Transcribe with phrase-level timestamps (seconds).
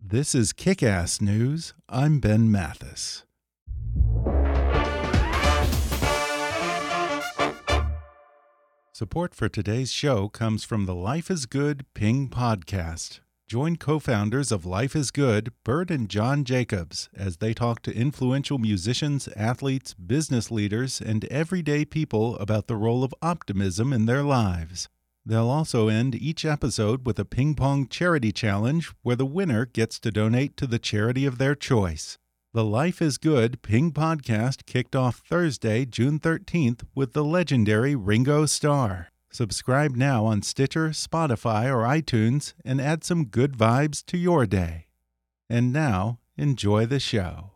[0.00, 1.74] This is Kick Ass News.
[1.88, 3.24] I'm Ben Mathis.
[8.92, 13.20] Support for today's show comes from the Life is Good Ping podcast.
[13.48, 17.94] Join co founders of Life is Good, Bert and John Jacobs, as they talk to
[17.94, 24.22] influential musicians, athletes, business leaders, and everyday people about the role of optimism in their
[24.22, 24.88] lives.
[25.28, 30.00] They'll also end each episode with a ping pong charity challenge where the winner gets
[30.00, 32.16] to donate to the charity of their choice.
[32.54, 38.46] The Life is Good Ping podcast kicked off Thursday, June 13th with the legendary Ringo
[38.46, 39.08] Starr.
[39.30, 44.86] Subscribe now on Stitcher, Spotify, or iTunes and add some good vibes to your day.
[45.50, 47.50] And now, enjoy the show.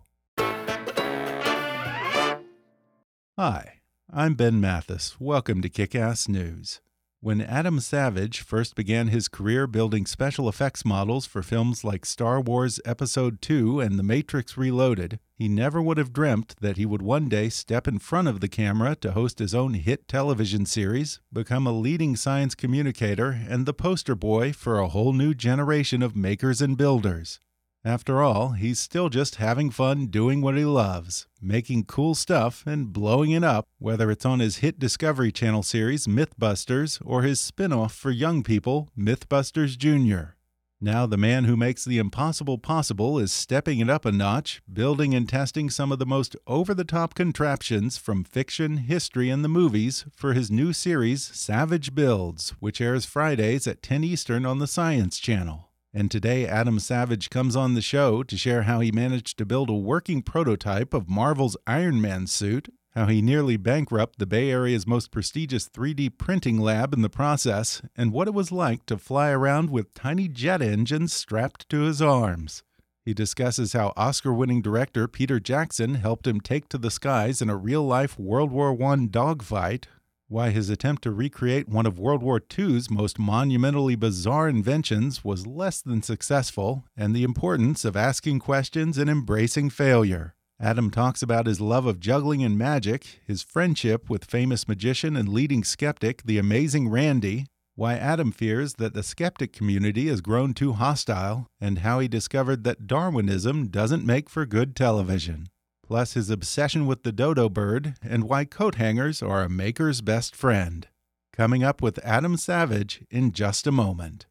[3.39, 3.81] Hi,
[4.12, 5.17] I'm Ben Mathis.
[5.19, 6.83] Welcome to Kick Ass News.
[7.25, 12.41] When Adam Savage first began his career building special effects models for films like Star
[12.41, 17.01] Wars Episode II and The Matrix Reloaded, he never would have dreamt that he would
[17.01, 21.20] one day step in front of the camera to host his own hit television series,
[21.33, 26.17] become a leading science communicator, and the poster boy for a whole new generation of
[26.17, 27.39] makers and builders.
[27.85, 32.93] After all, he's still just having fun doing what he loves, making cool stuff and
[32.93, 37.73] blowing it up, whether it's on his hit Discovery Channel series Mythbusters or his spin
[37.73, 40.35] off for young people, Mythbusters Jr.
[40.81, 45.13] Now, the man who makes the impossible possible is stepping it up a notch, building
[45.13, 49.49] and testing some of the most over the top contraptions from fiction, history, and the
[49.49, 54.69] movies for his new series, Savage Builds, which airs Fridays at 10 Eastern on the
[54.69, 55.71] Science Channel.
[55.95, 59.69] And today, Adam Savage comes on the show to share how he managed to build
[59.69, 64.86] a working prototype of Marvel's Iron Man suit, how he nearly bankrupted the Bay Area's
[64.86, 69.31] most prestigious 3D printing lab in the process, and what it was like to fly
[69.31, 72.63] around with tiny jet engines strapped to his arms.
[73.05, 77.51] He discusses how Oscar winning director Peter Jackson helped him take to the skies in
[77.51, 79.89] a real life World War I dogfight,
[80.33, 85.47] why his attempt to recreate one of World War II's most monumentally bizarre inventions was
[85.47, 90.35] less than successful, and the importance of asking questions and embracing failure.
[90.59, 95.29] Adam talks about his love of juggling and magic, his friendship with famous magician and
[95.29, 97.45] leading skeptic, the amazing Randi,
[97.75, 102.64] why Adam fears that the skeptic community has grown too hostile, and how he discovered
[102.64, 105.49] that Darwinism doesn't make for good television
[105.92, 110.35] plus his obsession with the dodo bird, and why coat hangers are a maker's best
[110.35, 110.89] friend.
[111.35, 114.25] Coming up with Adam Savage in just a moment.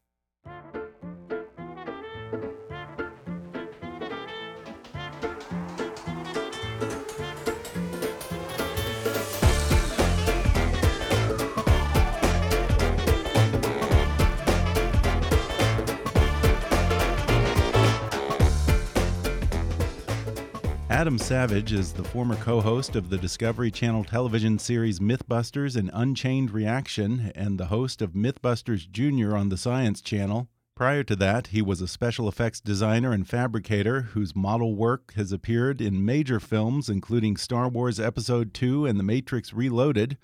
[21.02, 25.90] Adam Savage is the former co host of the Discovery Channel television series Mythbusters and
[25.92, 29.36] Unchained Reaction, and the host of Mythbusters Jr.
[29.36, 30.46] on the Science Channel.
[30.76, 35.32] Prior to that, he was a special effects designer and fabricator whose model work has
[35.32, 40.18] appeared in major films, including Star Wars Episode II and The Matrix Reloaded.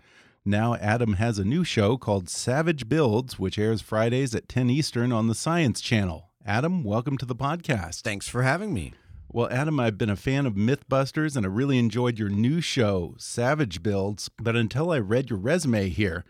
[0.45, 5.11] Now, Adam has a new show called Savage Builds, which airs Fridays at 10 Eastern
[5.11, 6.31] on the Science Channel.
[6.47, 8.03] Adam, welcome to the podcast.
[8.03, 8.95] Thanks for having me.
[9.31, 13.15] Well, Adam, I've been a fan of Mythbusters and I really enjoyed your new show,
[13.19, 14.31] Savage Builds.
[14.31, 16.25] But until I read your resume here,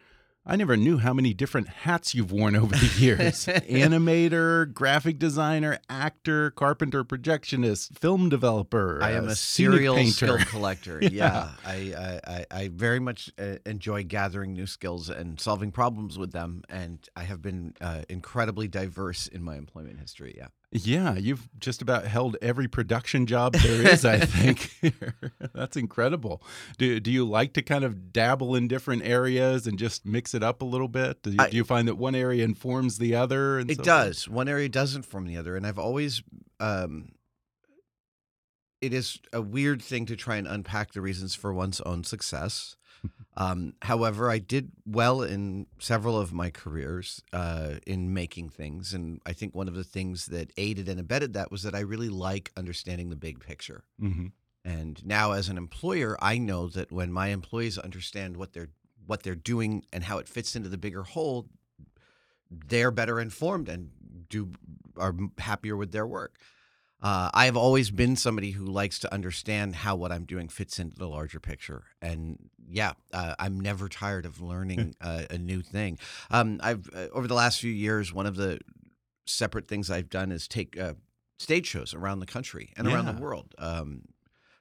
[0.45, 5.79] I never knew how many different hats you've worn over the years animator, graphic designer,
[5.89, 8.99] actor, carpenter, projectionist, film developer.
[9.01, 11.01] I am uh, a serial skill collector.
[11.09, 11.11] Yeah.
[11.13, 16.33] yeah, I, I, I, very much uh, enjoy gathering new skills and solving problems with
[16.33, 20.35] them, and I have been uh, incredibly diverse in my employment history.
[20.37, 20.49] Yeah.
[20.71, 24.71] Yeah, you've just about held every production job there is, I think.
[25.55, 26.43] That's incredible.
[26.77, 30.43] Do, do you like to kind of dabble in different areas and just mix it
[30.43, 31.23] up a little bit?
[31.23, 33.59] Do you, I- do you find that one area informs the other?
[33.59, 33.87] And It so forth?
[33.87, 34.29] does.
[34.29, 36.23] One area doesn't form the other, and I've always.
[36.61, 37.13] Um,
[38.81, 42.77] it is a weird thing to try and unpack the reasons for one's own success.
[43.37, 49.21] Um, however, I did well in several of my careers uh, in making things, and
[49.25, 52.09] I think one of the things that aided and abetted that was that I really
[52.09, 53.85] like understanding the big picture.
[54.03, 54.33] Mhm.
[54.65, 58.71] And now, as an employer, I know that when my employees understand what they're
[59.07, 61.49] what they're doing and how it fits into the bigger whole,
[62.51, 63.91] they're better informed and
[64.29, 64.53] do
[64.97, 66.39] are happier with their work.
[67.01, 70.79] Uh, I have always been somebody who likes to understand how what I'm doing fits
[70.79, 75.63] into the larger picture, and yeah, uh, I'm never tired of learning uh, a new
[75.63, 75.99] thing.
[76.31, 78.59] Um, I've uh, over the last few years, one of the
[79.27, 80.95] separate things I've done is take uh,
[81.39, 83.55] stage shows around the country and around the world.
[83.59, 84.03] Um,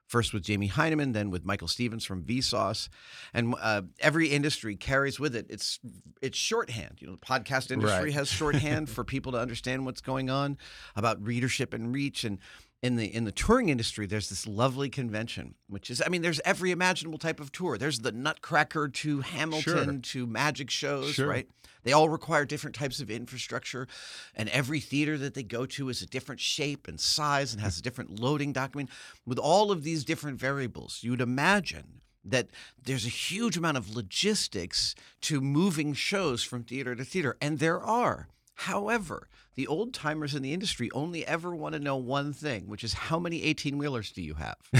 [0.07, 2.89] first with Jamie Hyneman, then with Michael Stevens from Vsauce,
[3.33, 5.79] and uh, every industry carries with it its
[6.21, 6.95] its shorthand.
[6.99, 8.13] You know, the podcast industry Right.
[8.13, 10.57] has shorthand for people to understand what's going on
[10.95, 12.39] about readership and reach and.
[12.83, 16.39] In the in the touring industry, there's this lovely convention, which is I mean, there's
[16.45, 17.75] every imaginable type of tour.
[17.77, 21.27] There's the Nutcracker to Hamilton to magic shows, Sure.
[21.27, 21.49] right?
[21.83, 23.87] They all require different types of infrastructure,
[24.35, 27.79] and every theater that they go to is a different shape and size and has
[27.79, 28.91] a different loading document.
[29.25, 32.49] With all of these different variables, you would imagine that
[32.83, 37.81] there's a huge amount of logistics to moving shows from theater to theater, and there
[37.81, 38.27] are.
[38.61, 42.83] However, the old timers in the industry only ever want to know one thing, which
[42.83, 44.55] is how many 18 wheelers do you have?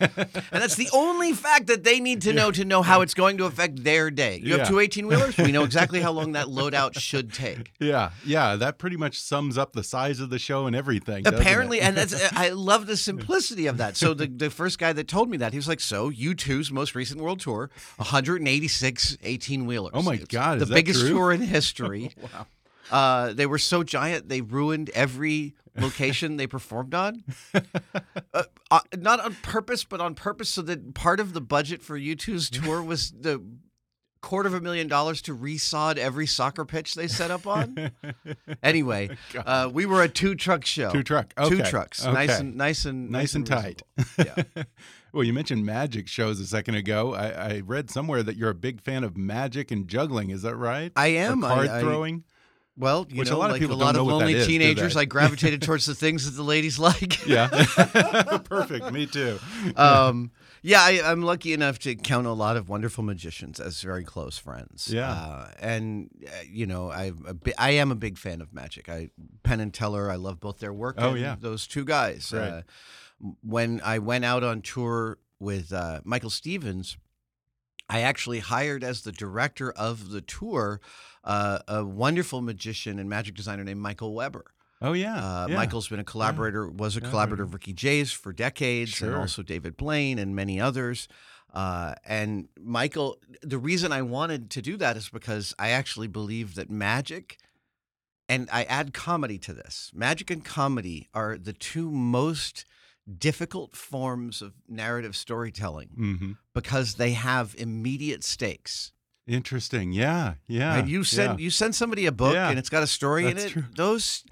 [0.00, 0.28] and
[0.62, 3.44] that's the only fact that they need to know to know how it's going to
[3.44, 4.40] affect their day.
[4.42, 4.58] You Yeah.
[4.58, 5.36] have two 18 wheelers?
[5.36, 7.72] We know exactly how long that loadout should take.
[7.78, 11.26] Yeah, yeah, that pretty much sums up the size of the show and everything.
[11.26, 13.96] Apparently, and that's I love the simplicity of that.
[13.96, 16.94] So the, the first guy that told me that, he was like, "So U2's most
[16.96, 19.92] recent world tour, 186 18 wheelers.
[19.94, 21.10] Oh my God, the biggest true?
[21.10, 22.12] tour in history.
[22.20, 22.46] wow.
[22.90, 27.24] Uh, they were so giant they ruined every location they performed on.
[28.32, 31.98] Uh, uh, not on purpose, but on purpose, so that part of the budget for
[31.98, 33.42] U2's tour was the
[34.20, 37.90] quarter of a million dollars to resod every soccer pitch they set up on.
[38.62, 40.90] Anyway, uh, we were a two truck show.
[40.90, 42.04] Two truck, Two okay, trucks.
[42.04, 43.82] Nice and nice and Nice and tight.
[44.18, 44.42] Yeah.
[45.12, 47.14] well, you mentioned magic shows a second ago.
[47.14, 50.30] I, I read somewhere that you're a big fan of magic and juggling.
[50.30, 50.92] Is that right?
[50.94, 51.42] I am.
[51.42, 52.24] Or I- card I- throwing.
[52.80, 54.96] Well, you Which a know, lot of like people a lot of lonely is, teenagers.
[54.96, 57.26] I gravitated towards the things that the ladies like.
[57.26, 57.48] Yeah.
[58.44, 58.90] Perfect.
[58.90, 59.38] Me too.
[59.76, 60.30] um,
[60.62, 64.38] yeah, I, I'm lucky enough to count a lot of wonderful magicians as very close
[64.38, 64.88] friends.
[64.92, 65.10] Yeah.
[65.10, 68.88] uh, and uh, you know, I'm a bi- I am a big fan of magic.
[68.88, 69.10] I
[69.42, 70.96] Penn and Teller, I love both their work.
[70.98, 71.36] Oh, and yeah.
[71.38, 72.32] those two guys.
[72.34, 72.48] Right.
[72.48, 72.62] Uh,
[73.42, 76.96] when I went out on tour with uh, Michael Stevens,
[77.90, 80.80] I actually hired as the director of the tour
[81.24, 84.44] uh, a wonderful magician and magic designer named Michael Weber.
[84.82, 85.16] Oh yeah.
[85.16, 85.56] Uh, yeah.
[85.56, 89.42] Michael's been a collaborator, was a Yeah, collaborator of Ricky Jay's for decades, and also
[89.42, 91.06] David Blaine and many others.
[91.52, 96.54] Uh, and Michael, the reason I wanted to do that is because I actually believe
[96.54, 97.38] that magic,
[98.28, 99.90] and I add comedy to this.
[99.92, 102.64] Magic and comedy are the two most
[103.18, 108.92] difficult forms of narrative storytelling hmm because they have immediate stakes.
[109.30, 109.92] Interesting.
[109.92, 110.34] Yeah.
[110.46, 110.76] Yeah.
[110.80, 110.86] Right?
[110.88, 111.44] You send yeah.
[111.44, 113.50] you send somebody a book Yeah, and it's got a story in it.
[113.50, 113.64] true.
[113.76, 114.24] Those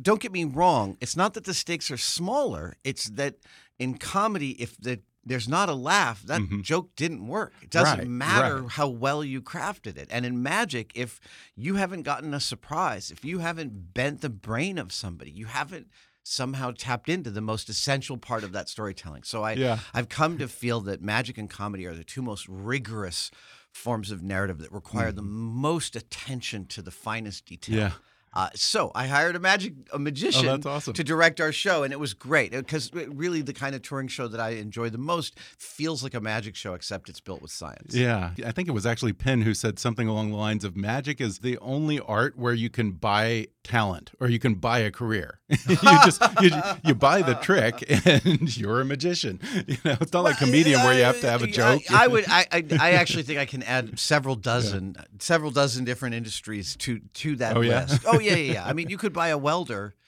[0.00, 0.96] don't get me wrong.
[1.00, 2.74] It's not that the stakes are smaller.
[2.84, 3.36] It's that
[3.78, 6.62] in comedy, if the there's not a laugh, that Mhm.
[6.62, 7.54] joke didn't work.
[7.62, 8.70] It doesn't Right, matter right.
[8.72, 10.08] how well you crafted it.
[10.10, 11.18] And in magic, if
[11.56, 15.86] you haven't gotten a surprise, if you haven't bent the brain of somebody, you haven't
[16.24, 19.22] somehow tapped into the most essential part of that storytelling.
[19.22, 19.78] So I Yeah.
[19.94, 23.30] I've come to feel that magic and comedy are the two most rigorous
[23.74, 27.76] forms of narrative that require the most attention to the finest detail.
[27.76, 27.82] Mm-hmm.
[27.86, 27.92] Yeah.
[28.34, 30.92] Uh, so I hired a magic a magician Oh, awesome.
[30.94, 34.28] to direct our show, and it was great because really the kind of touring show
[34.28, 37.94] that I enjoy the most feels like a magic show, except it's built with science.
[37.94, 38.32] Yeah.
[38.44, 41.38] I think it was actually Penn who said something along the lines of magic is
[41.38, 45.40] the only art where you can buy talent or you can buy a career.
[45.48, 46.50] you just you,
[46.84, 49.40] you buy the trick and you're a magician.
[49.66, 51.82] You know, it's not like a comedian where you have to have a joke.
[51.90, 52.24] I, I would.
[52.28, 55.04] I, I, I actually think I can add several dozen, yeah.
[55.20, 57.82] several dozen different industries to to that oh, yeah?
[57.82, 58.02] list.
[58.06, 58.66] Oh yeah, yeah, yeah.
[58.66, 59.94] I mean, you could buy a welder.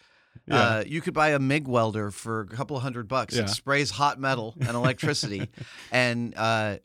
[0.48, 0.56] Yeah.
[0.60, 3.34] Uh, you could buy a MIG welder for a couple of hundred bucks.
[3.34, 3.44] Yeah.
[3.44, 5.48] It sprays hot metal and electricity,
[5.90, 6.76] and uh,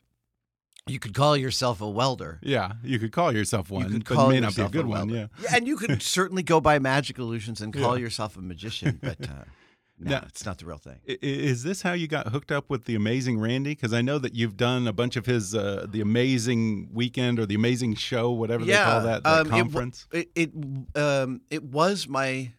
[0.88, 2.40] you could call yourself a welder.
[2.42, 3.84] Yeah, you could call yourself one.
[3.84, 5.08] You could but call it may not be a good a one.
[5.10, 5.30] welder.
[5.40, 5.48] Yeah.
[5.54, 8.04] and you could certainly go by magic illusions and call Yeah.
[8.04, 9.44] yourself a magician, but uh,
[10.04, 10.98] no, Now- it's not the real thing.
[11.06, 13.70] Is this how you got hooked up with the amazing Randi?
[13.70, 17.46] Because I know that you've done a bunch of his uh, the amazing weekend or
[17.46, 20.06] the amazing show, whatever they call that, that um, conference.
[20.12, 20.50] It it,
[20.96, 22.52] um, it was my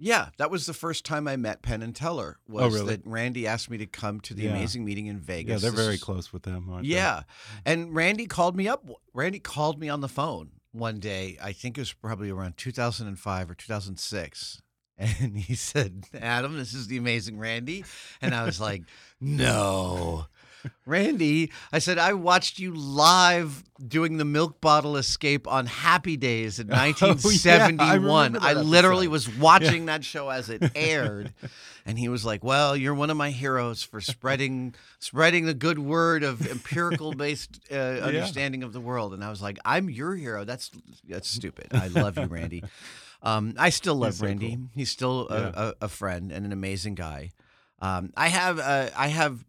[0.00, 0.28] yeah.
[0.38, 2.38] That was the first time I met Penn and Teller.
[2.48, 2.96] Was Oh, really?
[2.96, 4.50] that Randi asked me to come to the Yeah.
[4.50, 5.50] amazing meeting in Vegas?
[5.50, 6.68] yeah, they're This very is- close with them.
[6.70, 6.94] aren't they?
[6.94, 7.22] Yeah,
[7.64, 8.88] and Randi called me up.
[9.12, 11.36] Randi called me on the phone one day.
[11.42, 14.62] I think it was probably around 2005 or 2006.
[15.20, 17.84] And he said, Adam, this is the amazing Randi.
[18.20, 18.82] And I was like,
[19.20, 20.26] no.
[20.86, 26.58] Randi, I said, I watched you live doing the milk bottle escape on Happy Days
[26.58, 28.38] in Oh, yeah, I 1971.
[28.40, 31.32] I literally was watching that show as it aired.
[31.86, 35.78] And he was like, "Well, you're one of my heroes for spreading spreading the good
[35.78, 40.14] word of empirical based uh, understanding of the world." And I was like, "I'm your
[40.14, 40.44] hero.
[40.44, 40.70] That's
[41.08, 41.68] that's stupid.
[41.72, 42.62] I love you, Randi.
[43.22, 44.56] Um, I still love He's so Randi.
[44.56, 44.68] cool.
[44.74, 45.50] He's still a, Yeah.
[45.54, 47.30] a, a friend and an amazing guy.
[47.80, 49.44] Um, I have uh, I have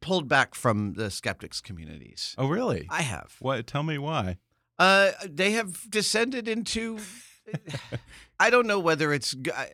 [0.00, 2.34] pulled back from the skeptics communities.
[2.38, 2.86] Oh, really?
[2.90, 3.36] I have.
[3.40, 3.66] What?
[3.66, 4.38] Tell me why.
[4.78, 6.98] Uh, they have descended into.
[8.40, 9.34] I don't know whether it's.
[9.54, 9.68] I,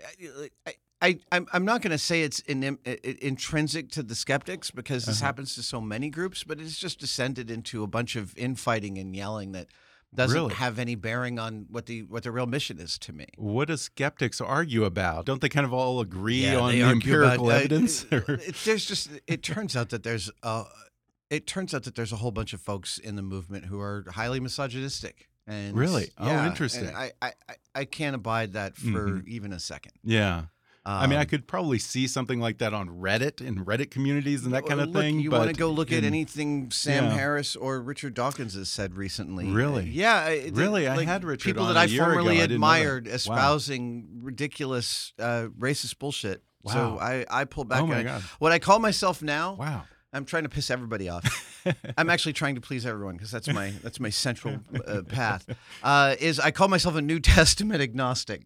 [0.66, 2.78] I, I I'm I'm not going to say it's in, in,
[3.22, 5.28] intrinsic to the skeptics because this Uh-huh.
[5.28, 9.16] happens to so many groups, but it's just descended into a bunch of infighting and
[9.16, 9.68] yelling that
[10.14, 10.54] doesn't Really?
[10.54, 13.26] have any bearing on what the what the real mission is to me.
[13.36, 15.24] What do skeptics argue about?
[15.26, 16.92] Don't they kind of all agree Yeah, on the argue about-
[17.34, 18.04] empirical uh, evidence?
[18.10, 20.64] it- it- there's just it turns out that there's uh
[21.30, 24.04] it turns out that there's a whole bunch of folks in the movement who are
[24.10, 25.28] highly misogynistic.
[25.46, 26.10] And Really?
[26.18, 26.88] Oh, yeah, and interesting.
[26.94, 29.28] I, I I- I can't abide that for Mhm.
[29.28, 29.92] even a second.
[30.02, 30.46] yeah.
[30.84, 34.44] I mean, I Um, could probably see something like that on Reddit in Reddit communities
[34.46, 35.20] and that kind of look, thing.
[35.20, 37.10] You want to go look at anything Sam Yeah.
[37.12, 39.46] Harris or Richard Dawkins has said recently?
[39.46, 39.88] Really?
[39.90, 40.14] Yeah.
[40.16, 40.88] I- the- Really?
[40.88, 42.12] I had Richard people that I year ago.
[42.12, 42.76] formerly I didn't know that.
[42.76, 43.12] admired Wow.
[43.14, 46.42] espousing ridiculous uh, racist bullshit.
[46.66, 47.82] So I I pulled back.
[47.82, 48.22] Oh my and I- God.
[48.38, 49.54] What I call myself now.
[49.54, 49.84] Wow.
[50.12, 51.24] I'm trying to piss everybody off.
[51.98, 55.46] I'm actually trying to please everyone because that's my that's my central uh, path.
[55.82, 58.42] Uh, is I call myself a New Testament agnostic.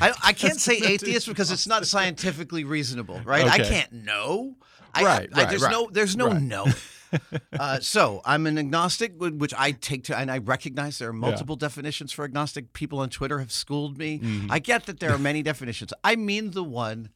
[0.00, 3.46] I, I can't say atheist because it's not scientifically reasonable, right?
[3.46, 4.56] I can't know.
[4.94, 6.42] I, Right, I- right, there's right, no there's no right.
[6.42, 6.66] no.
[7.58, 11.56] Uh, so I'm an agnostic, which I take to, and I recognize there are multiple
[11.56, 12.72] definitions for agnostic.
[12.72, 14.20] People on Twitter have schooled me.
[14.20, 14.50] Mm-hmm.
[14.52, 15.92] I get that there are many definitions.
[16.04, 17.10] I mean the one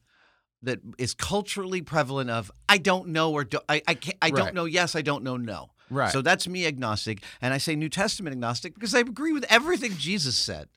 [0.61, 4.35] that is culturally prevalent of I don't know or do, I I, can't, I Right.
[4.35, 5.69] don't know yes I don't know no.
[5.89, 6.11] Right.
[6.11, 9.93] So that's me agnostic, and I say New Testament agnostic because I agree with everything
[9.97, 10.67] Jesus said.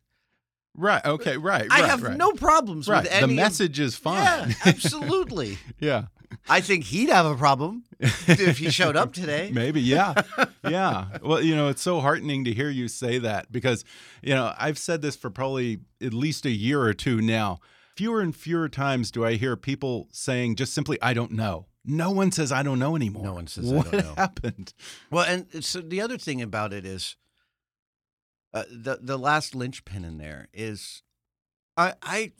[0.78, 1.04] Right.
[1.04, 1.36] Okay.
[1.36, 1.66] Right.
[1.70, 2.16] I right, have right.
[2.16, 3.02] no problems Right.
[3.02, 3.26] with any.
[3.26, 4.50] The message is fine.
[4.50, 5.58] Yeah, absolutely.
[5.80, 6.04] yeah.
[6.48, 9.50] I think he'd have a problem if he showed up today.
[9.54, 10.14] Maybe, yeah.
[10.62, 11.06] yeah.
[11.22, 13.84] Well, you know, it's so heartening to hear you say that because,
[14.22, 17.60] you know, I've said this for probably at least a year or two now.
[17.96, 21.66] Fewer and fewer times do I hear people saying just simply, I don't know.
[21.84, 23.24] No one says, I don't know anymore.
[23.24, 24.74] No one says, "I what don't know." happened?
[25.10, 27.16] Well, and so the other thing about it is,
[28.54, 31.02] uh, the the last linchpin in there is,
[31.76, 32.32] I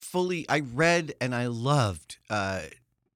[0.00, 2.62] fully I read and I loved uh,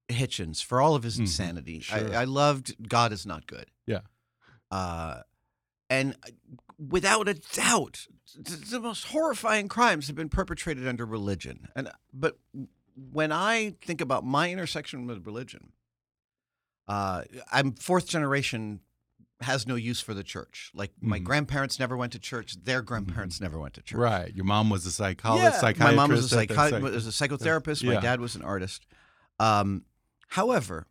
[0.08, 1.80] Hitchens for all of his Mhm, insanity.
[1.80, 2.14] sure.
[2.14, 3.66] I, I loved God is not good.
[3.86, 4.00] Yeah.
[4.70, 5.22] Uh,
[5.90, 6.16] and
[6.78, 8.06] without a doubt,
[8.44, 11.68] th- the most horrifying crimes have been perpetrated under religion.
[11.76, 12.38] And but
[12.94, 15.72] when I think about my intersection with religion,
[16.88, 18.80] uh, I'm fourth generation
[19.40, 20.70] has no use for the church.
[20.74, 21.24] Like my Mhm.
[21.24, 22.56] grandparents never went to church.
[22.64, 23.98] Their grandparents never went to church.
[23.98, 24.34] Right.
[24.34, 25.80] Your mom was a psychologist, Yeah, psychiatrist.
[25.80, 27.84] my mom was a, psychi- psych- was a psychotherapist.
[27.84, 28.84] My dad was an artist.
[29.38, 29.84] Um,
[30.30, 30.86] however,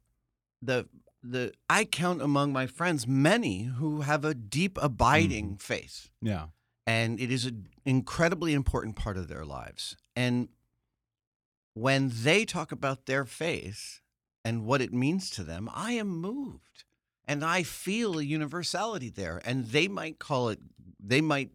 [0.62, 0.88] the
[1.24, 5.56] the I count among my friends many who have a deep, abiding Mm-hmm.
[5.58, 6.48] faith, Yeah.
[6.86, 9.98] and it is an incredibly important part of their lives.
[10.16, 10.48] And
[11.74, 14.00] when they talk about their faith
[14.46, 16.86] and what it means to them, I am moved,
[17.28, 19.42] and I feel a universality there.
[19.46, 20.60] And they might call it,
[21.00, 21.52] they might,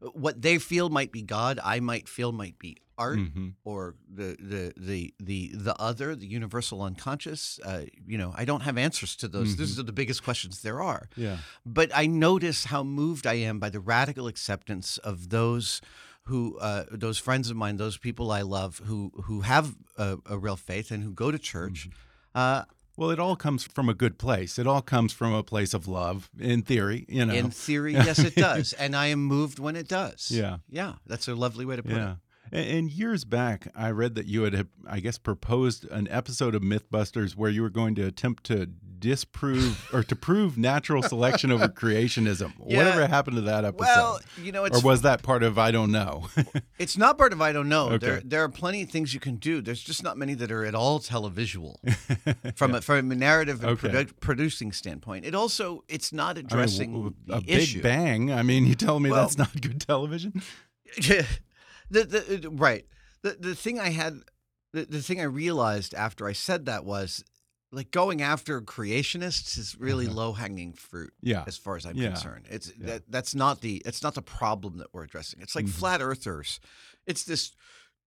[0.00, 1.58] what they feel might be God.
[1.62, 6.26] I might feel might be art hmm or the the the the the other, the
[6.26, 7.58] universal unconscious.
[7.64, 9.56] Uh, you know, I don't have answers to those.
[9.56, 11.08] These are the biggest questions there are.
[11.16, 11.38] Yeah.
[11.64, 15.80] But I notice how moved I am by the radical acceptance of those
[16.24, 20.38] who uh, those friends of mine, those people I love, who who have a, a
[20.38, 21.88] real faith and who go to church.
[21.88, 22.38] Mm-hmm.
[22.38, 22.64] Uh,
[22.96, 24.58] Well, it all comes from a good place.
[24.58, 27.04] It all comes from a place of love, in theory.
[27.08, 27.34] You know.
[27.34, 30.30] in theory, yes, it does, and I am moved when it does.
[30.30, 30.58] Yeah.
[30.68, 32.12] yeah, that's a lovely way to put yeah.
[32.12, 32.18] it.
[32.52, 36.62] And, and years back, I read that you had, I guess, proposed an episode of
[36.62, 38.70] MythBusters where you were going to attempt to
[39.00, 42.52] disprove or to prove natural selection over creationism.
[42.66, 42.78] Yeah.
[42.78, 43.80] Whatever happened to that episode?
[43.84, 46.28] Well, you know, it's or was that part of I don't know?
[46.78, 47.90] It's not part of I don't know.
[47.90, 48.06] Okay.
[48.06, 49.60] There there are plenty of things you can do.
[49.60, 51.76] There's just not many that are at all televisual
[52.56, 53.88] from a from a narrative and Okay.
[53.88, 55.24] produ- producing standpoint.
[55.24, 57.82] It also it's not I mean, addressing the a big issue.
[57.82, 58.32] bang.
[58.32, 60.42] I mean, you tell me Well- that's not good television?
[60.96, 61.26] the,
[61.90, 62.86] the uh, right.
[63.22, 64.20] The the thing I had
[64.72, 67.24] the, the thing I realized after I said that was
[67.74, 70.14] like going after creationists is really Uh-huh.
[70.16, 71.12] low hanging fruit.
[71.20, 71.44] Yeah.
[71.46, 72.08] as far as I'm Yeah.
[72.12, 72.46] concerned.
[72.48, 72.86] It's Yeah.
[72.86, 75.40] that that's not the it's not the problem that we're addressing.
[75.42, 75.70] It's like Mhm.
[75.80, 76.60] flat earthers.
[77.06, 77.52] It's this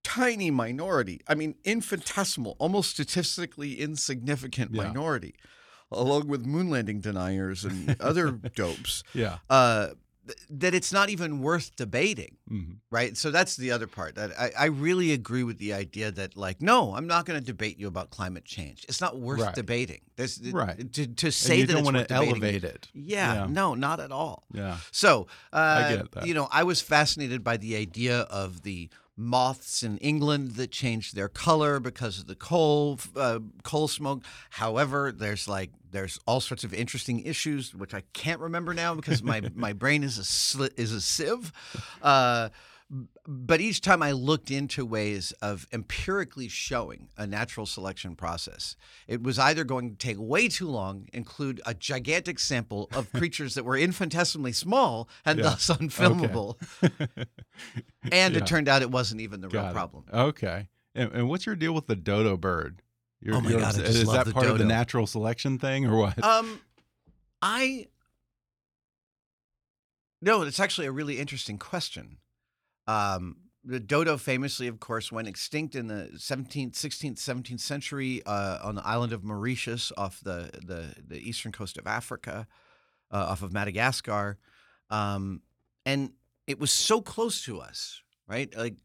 [0.04, 1.20] tiny minority.
[1.28, 5.34] I mean, infinitesimal, almost statistically insignificant minority,
[5.90, 9.02] along with moon landing deniers and other dopes.
[9.12, 9.38] Yeah.
[9.50, 9.90] Uh,
[10.28, 13.16] th- that it's not even worth debating, hmm right?
[13.18, 14.14] So that's the other part.
[14.14, 17.44] That I, I really agree with the idea that, like, no, I'm not going to
[17.44, 18.84] debate you about climate change.
[18.88, 19.54] It's not worth Right.
[19.54, 20.00] debating.
[20.16, 20.90] There's Right.
[20.94, 22.88] to, to say you that don't want to elevate it.
[22.94, 23.46] yeah, Yeah.
[23.50, 24.44] no, not at all.
[24.54, 24.78] Yeah.
[24.90, 26.26] So, uh, get that.
[26.26, 31.16] you know, I was fascinated by the idea of the moths in England that changed
[31.16, 34.22] their color because of the coal uh, coal smoke.
[34.50, 39.22] However, there's like there's all sorts of interesting issues which I can't remember now because
[39.22, 41.52] my my brain is a sli- is a sieve.
[42.00, 42.50] Uh,
[43.26, 48.76] but each time I looked into ways of empirically showing a natural selection process,
[49.06, 53.54] it was either going to take way too long, include a gigantic sample of creatures
[53.54, 55.44] that were infinitesimally small and Yeah.
[55.44, 56.56] thus unfilmable,
[58.10, 58.40] and Yeah.
[58.40, 59.72] it turned out it wasn't even the real it.
[59.74, 60.04] problem.
[60.12, 60.68] Okay.
[60.94, 62.80] And, and what's your deal with the dodo bird?
[63.20, 65.84] You're- Oh my God, I obs- just is that part of the natural selection thing
[65.86, 66.24] or what?
[66.24, 66.60] Um,
[67.42, 67.88] I
[70.20, 72.16] no, it's actually a really interesting question.
[72.88, 78.58] Um, the dodo famously, of course, went extinct in the 17th, 16th, 17th century uh,
[78.62, 82.46] on the island of Mauritius off the, the, the eastern coast of Africa,
[83.12, 84.38] uh, off of Madagascar.
[84.88, 85.42] Um,
[85.84, 86.12] and
[86.46, 88.56] it was so close to us, right?
[88.56, 88.76] Like,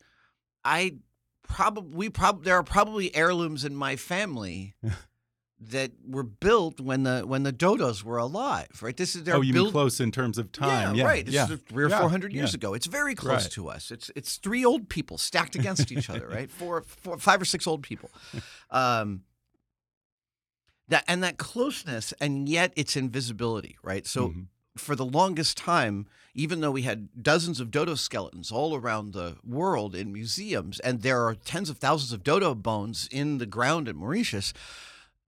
[0.65, 0.97] I
[1.43, 4.75] probably, we probably, there are probably heirlooms in my family
[5.69, 8.95] that were built when the when the dodos were alive, right?
[8.97, 10.95] This is they're oh, you built mean close in terms of time?
[10.95, 11.25] yeah, Yeah, right.
[11.25, 11.49] This yeah.
[11.51, 12.73] is three or Yeah, four hundred years ago.
[12.73, 13.51] It's very close Right.
[13.51, 13.91] to us.
[13.91, 16.51] It's it's three old people stacked against each other, right?
[16.51, 18.09] Four, four, five or six old people.
[18.71, 19.23] Um,
[20.89, 24.05] that and that closeness, and yet it's invisibility, right?
[24.05, 24.47] So Mhm.
[24.77, 29.37] for the longest time, even though we had dozens of dodo skeletons all around the
[29.45, 33.87] world in museums, and there are tens of thousands of dodo bones in the ground
[33.87, 34.51] at Mauritius,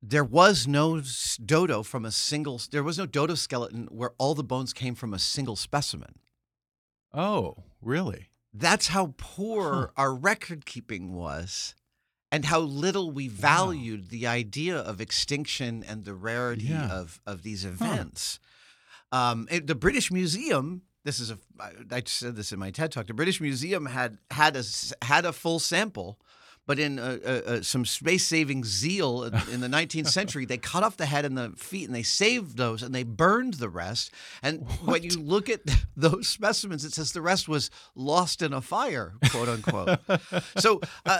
[0.07, 1.01] there was no
[1.43, 2.61] dodo from a single.
[2.71, 6.19] There was no dodo skeleton where all the bones came from a single specimen.
[7.13, 8.29] Oh, really?
[8.53, 11.75] That's how poor our record keeping was.
[12.31, 16.91] And how little we valued the idea of extinction and the rarity Yeah.
[16.91, 18.39] of, of these events.
[19.11, 20.81] Um, it- the British Museum.
[21.05, 21.37] This is a.
[21.91, 23.05] I said this in my TED talk.
[23.07, 24.63] The British Museum had had a
[25.05, 26.19] had a full sample,
[26.67, 30.83] but in uh, uh, uh, some space saving zeal in, the 19th century, they cut
[30.83, 34.11] off the head and the feet, and they saved those, and they burned the rest.
[34.41, 35.61] And when you look at
[35.95, 39.99] those specimens, it says the rest was lost in a fire, quote unquote.
[40.57, 41.19] so uh,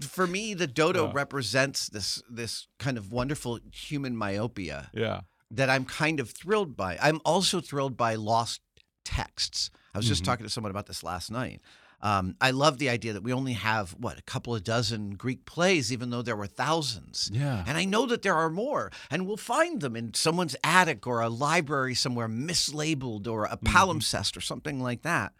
[0.00, 1.12] for me, the dodo Wow.
[1.12, 5.20] represents this this kind of wonderful human myopia Yeah.
[5.50, 6.98] that I'm kind of thrilled by.
[7.02, 8.60] I'm also thrilled by lost
[9.04, 9.70] texts.
[9.94, 10.26] I was just Mhm.
[10.26, 11.60] talking to someone about this last night.
[12.02, 15.46] Um, I love the idea that we only have what a couple of dozen Greek
[15.46, 17.30] plays, even though there were thousands.
[17.32, 17.64] Yeah.
[17.66, 21.20] And I know that there are more, and we'll find them in someone's attic or
[21.20, 25.32] a library somewhere mislabeled or a palimpsest or something like that.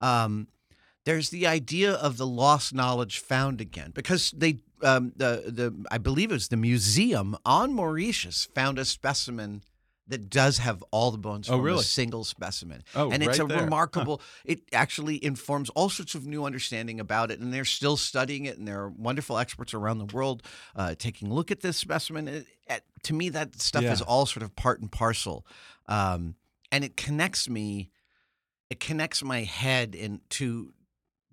[0.00, 0.48] Um,
[1.04, 5.98] there's the idea of the lost knowledge found again because they um, the the I
[5.98, 9.62] believe it was the museum on Mauritius found a specimen
[10.10, 11.80] that does have all the bones Oh, from really?
[11.80, 12.82] a single specimen.
[12.94, 13.58] Oh, and it's right a there.
[13.58, 13.64] Huh.
[13.64, 18.44] remarkable it actually informs all sorts of new understanding about it and they're still studying
[18.44, 20.42] it and there are wonderful experts around the world
[20.76, 24.26] uh, taking a look at this specimen It- it- to me that stuff is all
[24.26, 25.46] sort of part and parcel
[25.86, 26.34] um,
[26.70, 27.90] and it connects me
[28.68, 30.72] it connects my head into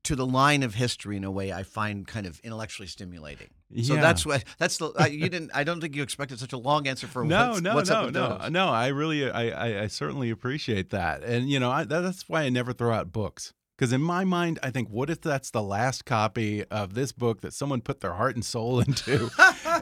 [0.07, 3.49] to the line of history in a way I find kind of intellectually stimulating.
[3.83, 4.01] So Yeah.
[4.01, 6.87] that's what that's the I, you didn't I don't think you expected such a long
[6.87, 8.67] answer for no, what's, no, what's no, up with no, no.
[8.69, 12.49] I really, I, I, I certainly appreciate that, and you know, I, that's why I
[12.49, 13.53] never throw out books.
[13.77, 17.41] Because in my mind, I think, what if that's the last copy of this book
[17.41, 19.29] that someone put their heart and soul into?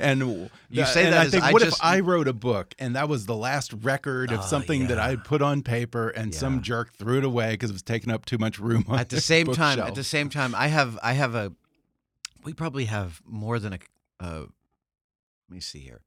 [0.01, 2.33] and You say and that I as think, I what just- if I wrote a
[2.33, 4.99] book and that was the last record of Oh, something that.
[4.99, 6.39] I had put on paper, and Yeah.
[6.39, 9.07] some jerk threw it away because it was taking up too much room on at
[9.09, 11.53] the same time, at the same time, I have I have a
[12.43, 13.79] we probably have more than a
[14.19, 14.49] uh, let
[15.49, 16.01] me see here.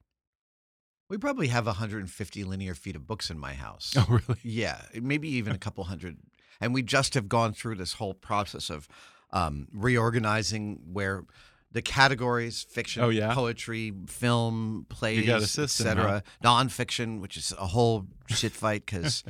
[1.08, 3.94] We probably have 150 linear feet of books in my house.
[3.96, 4.38] Oh, really?
[4.42, 6.18] Yeah, maybe even a couple hundred.
[6.60, 8.88] And we just have gone through this whole process of
[9.32, 11.24] um, reorganizing where
[11.72, 13.34] the categories fiction, Oh, yeah?
[13.34, 16.22] poetry, film, plays, got a system, etc.
[16.42, 19.22] Nonfiction, which is a whole shit fight because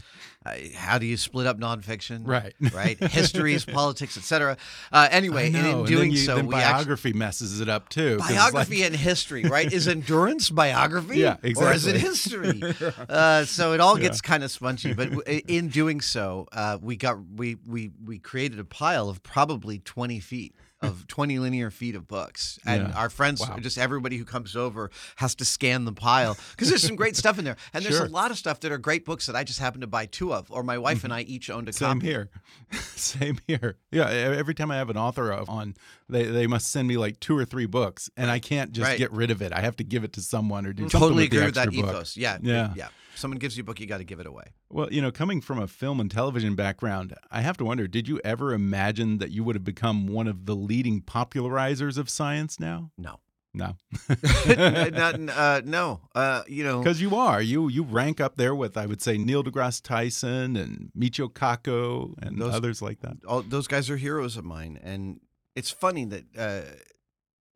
[0.46, 2.22] uh, how do you split up nonfiction?
[2.24, 2.54] Right.
[2.72, 2.96] right.
[3.02, 4.56] Histories, politics, etc.
[4.92, 8.18] Uh, anyway, in doing you- so, then we actually biography messes it up too.
[8.18, 9.72] biography like- and history, right?
[9.72, 11.18] Is endurance biography?
[11.18, 11.66] Yeah, exactly.
[11.66, 12.62] Or is it history?
[13.08, 14.94] uh, so it all gets kind of spongy.
[14.94, 19.24] But w- in doing so, uh, we got we we we created a pile of
[19.24, 20.54] probably twenty feet.
[20.80, 22.58] Of 20 linear feet of books.
[22.64, 22.94] And Yeah.
[22.94, 23.56] our friends, Wow.
[23.60, 27.36] just everybody who comes over, has to scan the pile because there's some great stuff
[27.38, 27.56] in there.
[27.74, 28.06] And there's Sure.
[28.06, 30.32] a lot of stuff that are great books that I just happen to buy two
[30.32, 31.84] of, or my wife and I each owned a Mm-hmm.
[31.84, 32.30] Same here.
[32.94, 33.76] Same here.
[33.90, 34.08] Yeah.
[34.08, 35.74] Every time I have an author of- on,
[36.08, 38.98] they, they must send me like two or three books, and I can't just Right.
[38.98, 39.52] get rid of it.
[39.52, 41.66] I have to give it to someone or do something Totally with agree with that
[41.66, 41.74] book.
[41.74, 42.16] ethos.
[42.16, 42.72] Yeah, Yeah.
[42.76, 42.88] yeah.
[43.18, 44.44] Someone gives you a book, you got to give it away.
[44.70, 48.06] Well, you know, coming from a film and television background, I have to wonder: Did
[48.08, 52.58] you ever imagine that you would have become one of the leading popularizers of science
[52.60, 52.90] now?
[52.96, 53.20] No.
[53.54, 53.76] No,
[54.46, 57.40] Not, uh, no, uh, you know, because you are.
[57.40, 62.14] You you rank up there with, I would say, Neil deGrasse Tyson and Michio Kaku
[62.22, 63.16] and Those- others like that.
[63.26, 65.20] all those guys are heroes of mine, and
[65.56, 66.60] it's funny that uh,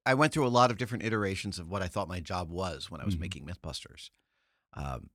[0.07, 2.91] I went through a lot of different iterations of what I thought my job was
[2.91, 3.21] when I was Mhm.
[3.21, 4.11] making MythBusters.
[4.75, 5.11] Um,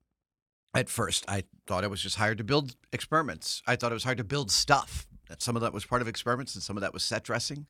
[0.74, 3.62] at first, I thought I was just hired to build experiments.
[3.66, 5.08] I thought it was hired to build stuff.
[5.30, 7.68] That some of that was part of experiments, and some of that was set dressing.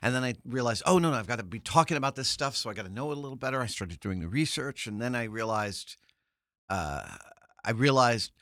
[0.00, 2.56] And then I realized, oh no, no, I've got to be talking about this stuff,
[2.56, 3.60] so I got to know it a little better.
[3.60, 5.96] I started doing the research, and then I realized,
[6.70, 7.02] uh,
[7.64, 8.32] I realized,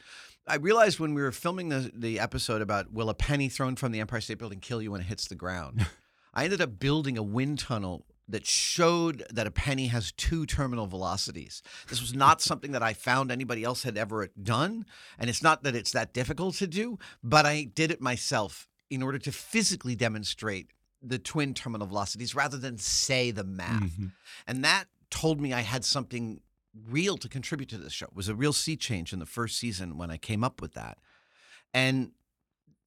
[0.46, 3.92] I realized when we were filming the the episode about will a penny thrown from
[3.92, 5.86] the Empire State Building kill you when it hits the ground,
[6.34, 10.86] I ended up building a wind tunnel that showed that a penny has two terminal
[10.86, 11.62] velocities.
[11.88, 14.86] This was not something that I found anybody else had ever done,
[15.18, 19.02] and it's not that it's that difficult to do, but I did it myself in
[19.02, 20.70] order to physically demonstrate
[21.02, 23.82] the twin terminal velocities rather than say the math.
[23.98, 24.12] Mhm.
[24.46, 26.40] And that told me I had something
[26.88, 28.06] real to contribute to this show.
[28.06, 30.72] It was a real sea change in the first season when I came up with
[30.74, 30.98] that.
[31.74, 32.12] And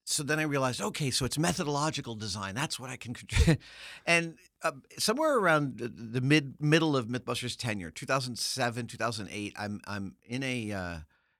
[0.07, 2.53] so then I realized, okay, so it's methodological design.
[2.55, 3.59] That's what I can contribute.
[4.05, 10.15] and uh, somewhere around the- the mid middle of MythBusters tenure, 2007, 2008, I'm I'm
[10.23, 10.97] in a uh,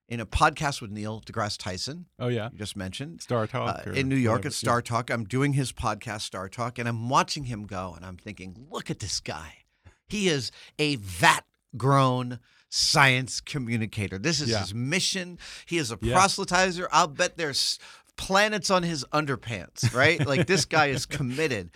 [0.10, 3.92] in a podcast with Neil deGrasse Tyson, Oh yeah, you just mentioned Star Talk uh,
[3.92, 4.48] in New York whatever.
[4.50, 5.10] at Star Talk.
[5.10, 8.90] I'm doing his podcast, Star Talk, and I'm watching him go, and I'm thinking, look
[8.92, 9.60] at this guy.
[10.08, 11.46] He is a vat
[11.78, 14.18] grown science communicator.
[14.20, 14.60] This is Yeah.
[14.60, 15.40] his mission.
[15.66, 16.16] He is a Yeah.
[16.16, 16.88] proselytizer.
[16.92, 17.80] I'll bet there's
[18.18, 20.26] planets on his underpants, right?
[20.26, 21.72] like this guy is committed.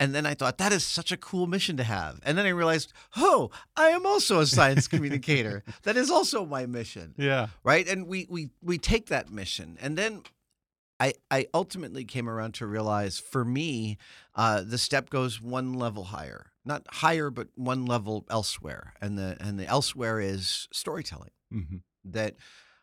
[0.00, 2.20] And then I thought that is such a cool mission to have.
[2.22, 5.64] And then I realized, oh, I am also a science communicator.
[5.82, 7.48] That is also my mission Yeah.
[7.64, 10.22] right and we we we take that mission and then
[11.00, 13.96] i i ultimately came around to realize for me
[14.34, 19.36] uh the step goes one level higher not higher but one level elsewhere and the
[19.40, 22.34] and the elsewhere is storytelling hmm that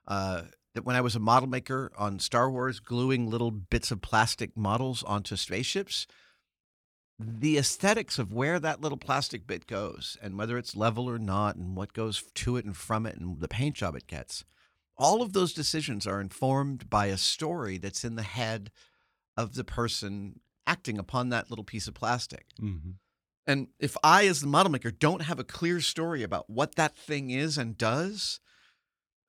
[0.08, 0.42] uh
[0.76, 4.56] that when I was a model maker on Star Wars, gluing little bits of plastic
[4.56, 6.06] models onto spaceships,
[7.18, 11.56] the aesthetics of where that little plastic bit goes and whether it's level or not
[11.56, 14.44] and what goes to it and from it and the paint job it gets,
[14.98, 18.70] all of those decisions are informed by a story that's in the head
[19.38, 22.48] of the person acting upon that little piece of plastic.
[22.60, 22.92] hmm
[23.48, 26.98] And if I, as the model maker, don't have a clear story about what that
[26.98, 28.42] thing is and does,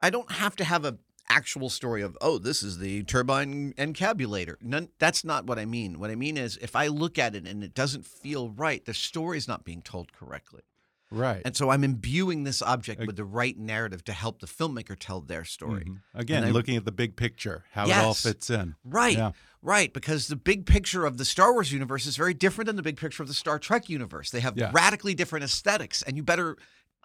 [0.03, 0.99] I don't have to have a
[1.37, 5.99] actual story of oh this is the turbine encabulator None, that's not what i mean
[5.99, 8.95] what i mean is if i look at it and it doesn't feel right the
[8.95, 10.63] story is not being told correctly
[11.11, 11.43] Right.
[11.45, 15.21] and so i'm imbuing this object with the right narrative to help the filmmaker tell
[15.21, 16.01] their story Mhm.
[16.15, 18.75] Again, I- looking at the big picture, how it all fits in.
[18.85, 19.17] Right.
[19.19, 19.33] Yeah.
[19.63, 19.93] Right.
[19.93, 22.97] Because the big picture of the Star Wars universe is very different than the big
[22.97, 24.31] picture of the Star Trek universe.
[24.31, 24.71] They have Yeah.
[24.73, 26.57] radically different aesthetics, and you better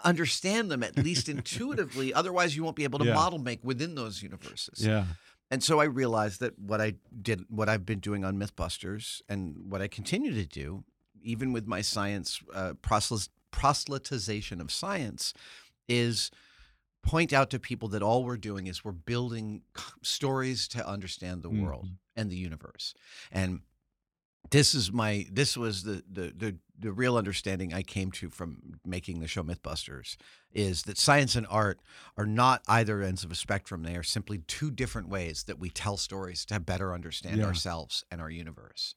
[0.03, 2.13] understand them at least intuitively.
[2.13, 3.13] Otherwise, you won't be able to Yeah.
[3.13, 4.85] model make within those universes.
[4.85, 5.05] Yeah.
[5.49, 9.57] And so I realized that what I did, what I've been doing on MythBusters, and
[9.69, 10.83] what I continue to do,
[11.23, 15.33] even with my science uh, proselyt- proselytization of science,
[15.87, 16.31] is
[17.03, 19.63] point out to people that all we're doing is we're building
[20.03, 21.97] stories to understand the world Mhm.
[22.15, 22.93] and the universe.
[23.31, 23.61] And
[24.49, 28.79] this is my this was the, the the the real understanding I came to from
[28.85, 30.17] making the show Mythbusters
[30.51, 31.79] is that science and art
[32.17, 33.83] are not either ends of a spectrum.
[33.83, 37.45] They are simply two different ways that we tell stories to better understand Yeah.
[37.45, 38.95] ourselves and our universe.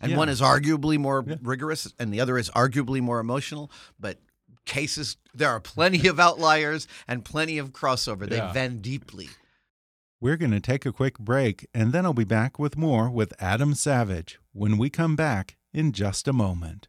[0.00, 0.16] And Yeah.
[0.18, 1.36] one is arguably more Yeah.
[1.42, 4.18] rigorous and the other is arguably more emotional, but
[4.64, 8.26] cases there are plenty of outliers and plenty of crossover.
[8.28, 9.28] They vend deeply.
[10.20, 13.34] We're going to take a quick break, and then I'll be back with more with
[13.38, 16.88] Adam Savage when we come back in just a moment.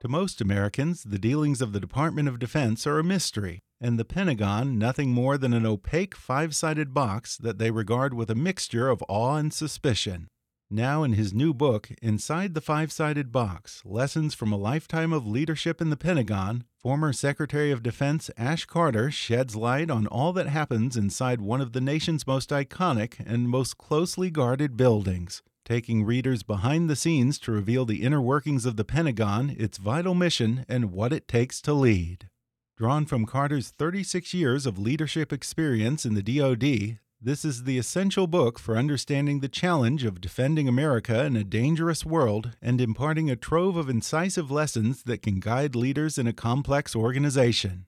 [0.00, 4.04] To most Americans, the dealings of the Department of Defense are a mystery, and the
[4.04, 8.90] Pentagon nothing more than an opaque five sided box that they regard with a mixture
[8.90, 10.28] of awe and suspicion.
[10.70, 15.26] Now, in his new book, Inside the Five Sided Box Lessons from a Lifetime of
[15.26, 20.46] Leadership in the Pentagon, former Secretary of Defense Ash Carter sheds light on all that
[20.46, 26.42] happens inside one of the nation's most iconic and most closely guarded buildings, taking readers
[26.42, 30.92] behind the scenes to reveal the inner workings of the Pentagon, its vital mission, and
[30.92, 32.28] what it takes to lead.
[32.76, 38.28] Drawn from Carter's 36 years of leadership experience in the DoD, this is the essential
[38.28, 43.34] book for understanding the challenge of defending America in a dangerous world and imparting a
[43.34, 47.86] trove of incisive lessons that can guide leaders in a complex organization.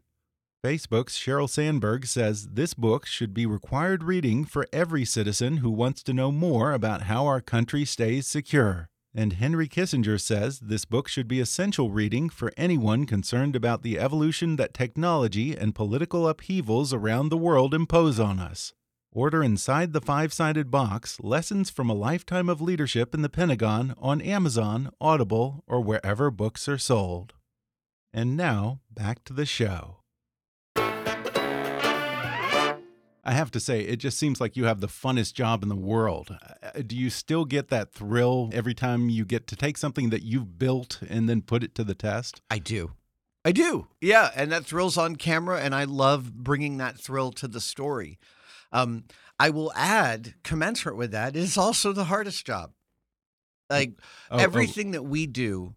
[0.65, 6.03] Facebook's Sheryl Sandberg says this book should be required reading for every citizen who wants
[6.03, 8.89] to know more about how our country stays secure.
[9.15, 13.99] And Henry Kissinger says this book should be essential reading for anyone concerned about the
[13.99, 18.73] evolution that technology and political upheavals around the world impose on us.
[19.13, 23.93] Order Inside the Five Sided Box Lessons from a Lifetime of Leadership in the Pentagon
[23.99, 27.35] on Amazon, Audible, or wherever books are sold.
[28.13, 29.97] And now, back to the show.
[33.23, 35.75] I have to say, it just seems like you have the funnest job in the
[35.75, 36.37] world.
[36.63, 40.23] Uh, Do you still get that thrill every time you get to take something that
[40.23, 42.43] you've built and then put it to the test?
[42.49, 42.93] I do.
[43.45, 43.89] I do.
[44.01, 48.19] Yeah, and that thrills on camera and I love bringing that thrill to the story.
[48.73, 49.05] Um,
[49.39, 52.73] I will add, commensurate with that, is also the hardest job.
[53.69, 53.93] Like
[54.31, 54.39] Oh, oh.
[54.39, 55.75] everything that we do,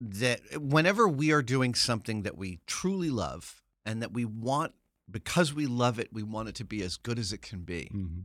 [0.00, 4.72] that whenever we are doing something that we truly love and that we want,
[5.10, 7.90] because we love it, we want it to be as good as it can be.
[7.94, 8.24] Mhm.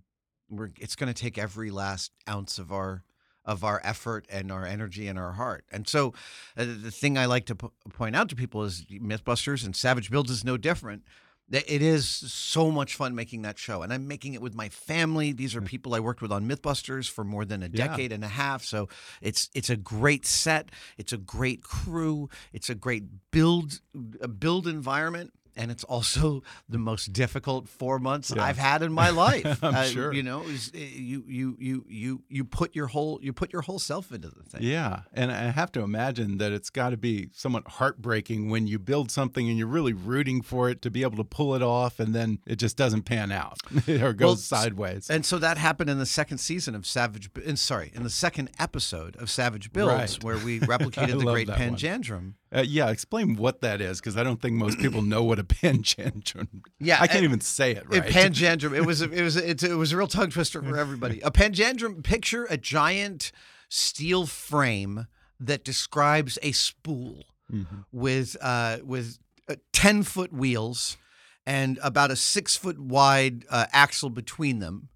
[0.49, 3.03] We're, it's going to take every last ounce of our
[3.45, 5.65] of our effort and our energy and our heart.
[5.71, 6.13] And so,
[6.55, 10.11] uh, the thing I like to po- point out to people is MythBusters and Savage
[10.11, 11.03] Builds is no different.
[11.51, 15.31] It is so much fun making that show, and I'm making it with my family.
[15.31, 15.65] These are hmm.
[15.65, 17.87] people I worked with on MythBusters for more than a Yeah.
[17.87, 18.63] decade and a half.
[18.63, 18.87] So
[19.21, 23.81] it's it's a great set, it's a great crew, it's a great build
[24.21, 25.33] a build environment.
[25.55, 28.43] And it's also the most difficult four months Yeah.
[28.43, 29.63] I've had in my life.
[29.63, 30.13] I'm Uh, sure.
[30.13, 33.79] You know, is- you you you you you put your whole you put your whole
[33.79, 34.61] self into the thing.
[34.63, 38.79] Yeah, and I have to imagine that it's got to be somewhat heartbreaking when you
[38.79, 41.99] build something and you're really rooting for it to be able to pull it off,
[41.99, 43.57] and then it just doesn't pan out
[43.87, 45.09] or goes Well, sideways.
[45.09, 47.29] And so that happened in the second season of Savage.
[47.43, 50.23] In- Sorry, in the second episode of Savage Builds, Right.
[50.23, 52.15] where we replicated the Great Panjandrum.
[52.15, 52.33] one.
[52.53, 55.43] Uh, yeah, explain what that is because I don't think most people know what a
[55.59, 56.47] panjandrum.
[56.79, 58.03] Yeah, I can't and- even say it A right.
[58.11, 58.75] panjandrum.
[58.75, 61.19] It was a, it was a, it was a real tongue twister for everybody.
[61.21, 62.03] A panjandrum.
[62.03, 63.31] Picture a giant
[63.69, 65.05] steel frame
[65.39, 67.85] that describes a spool Mhm.
[67.91, 69.17] with uh, with
[69.49, 70.97] uh, ten foot wheels
[71.45, 74.89] and about a six foot wide uh, axle between them.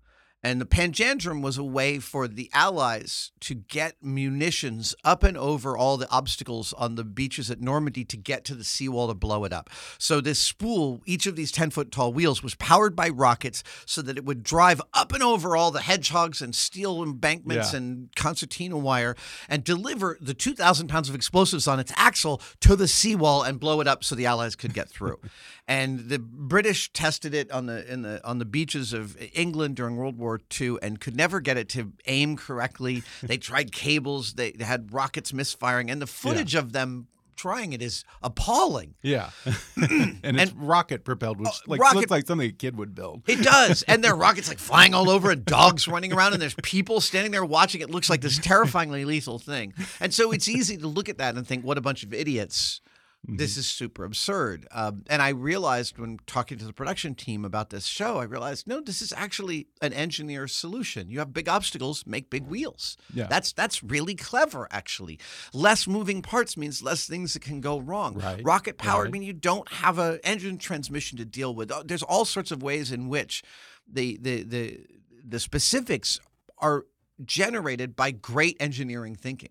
[0.44, 5.78] And the panjandrum was a way for the Allies to get munitions up and over
[5.78, 9.46] all the obstacles on the beaches at Normandy to get to the seawall to blow
[9.46, 9.70] it up.
[9.98, 14.02] So, this spool, each of these 10 foot tall wheels, was powered by rockets so
[14.02, 17.78] that it would drive up and over all the hedgehogs and steel embankments Yeah.
[17.78, 19.16] and concertina wire
[19.48, 23.80] and deliver the 2,000 pounds of explosives on its axle to the seawall and blow
[23.80, 25.20] it up so the Allies could get through.
[25.68, 29.96] and the British tested it on the in the on the beaches of England during
[29.96, 33.04] World War II and could never get it to aim correctly.
[33.24, 37.82] they tried cables, they, they had rockets misfiring, and the footage of them trying it
[37.82, 38.94] is appalling.
[39.02, 39.32] Yeah,
[39.76, 43.24] and it's rocket propelled, which oh, like rocket- looks like something a kid would build.
[43.28, 43.84] It does.
[43.84, 47.02] And there are rockets like flying all over and dogs running around and there's people
[47.02, 47.82] standing there watching.
[47.82, 49.74] It looks like this terrifyingly lethal thing.
[50.00, 52.82] And so it's easy to look at that and think, what a bunch of idiots
[53.26, 54.68] this is super absurd.
[54.72, 58.68] Um, and I realized when talking to the production team about this show, I realized
[58.68, 61.10] no, this is actually an engineer solution.
[61.10, 62.98] You have big obstacles, make big wheels.
[63.14, 63.28] Yeah.
[63.28, 65.20] That's that's really clever, actually.
[65.54, 68.16] Less moving parts means less things that can go wrong.
[68.16, 68.44] Right.
[68.44, 69.14] Rocket powered Right.
[69.14, 71.72] mean you don't have a engine transmission to deal with.
[71.72, 73.42] Uh, There's all sorts of ways in which
[73.88, 74.80] the the the
[75.26, 76.20] the specifics
[76.58, 76.86] are
[77.24, 79.50] generated by great engineering thinking.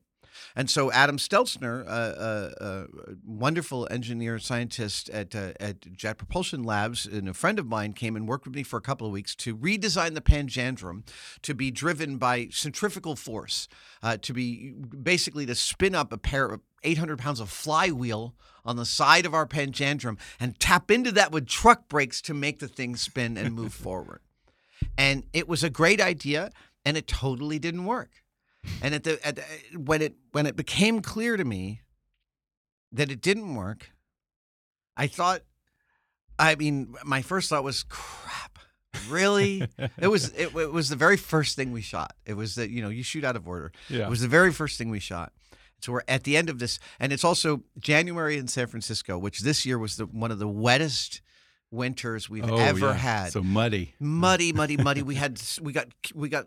[0.55, 2.87] And so Adam Stelzner, a uh, uh,
[3.25, 8.17] wonderful engineer scientist at uh, at Jet Propulsion Labs, and a friend of mine, came
[8.17, 11.07] and worked with me for a couple of weeks to redesign the Panjandrum
[11.43, 13.69] to be driven by centrifugal force,
[14.03, 18.77] uh, to be basically to spin up a pair of 800 pounds of flywheel on
[18.77, 22.69] the side of our Panjandrum and tap into that with truck brakes to make the
[22.69, 24.21] thing spin and move forward.
[24.97, 26.51] And it was a great idea,
[26.85, 28.22] and it totally didn't work.
[28.81, 29.43] And at the, at the
[29.79, 31.83] when it when it became clear to me
[32.93, 33.91] that it didn't work,
[34.97, 35.43] I thought,
[36.39, 38.59] I mean, my first thought was, crap.
[39.09, 39.67] Really?
[39.99, 42.13] it was it, it was the very first thing we shot.
[42.27, 43.73] It was that you know you shoot out of order.
[43.89, 44.07] Yeah.
[44.07, 45.33] It was the very first thing we shot.
[45.81, 49.41] So we're at the end of this, and it's also January in San Francisco, which
[49.41, 51.21] this year was the one of the wettest
[51.73, 52.93] winters we've Oh, ever yeah.
[52.93, 53.95] had So muddy.
[53.99, 55.03] muddy, muddy, muddy.
[55.03, 56.47] We had we got we got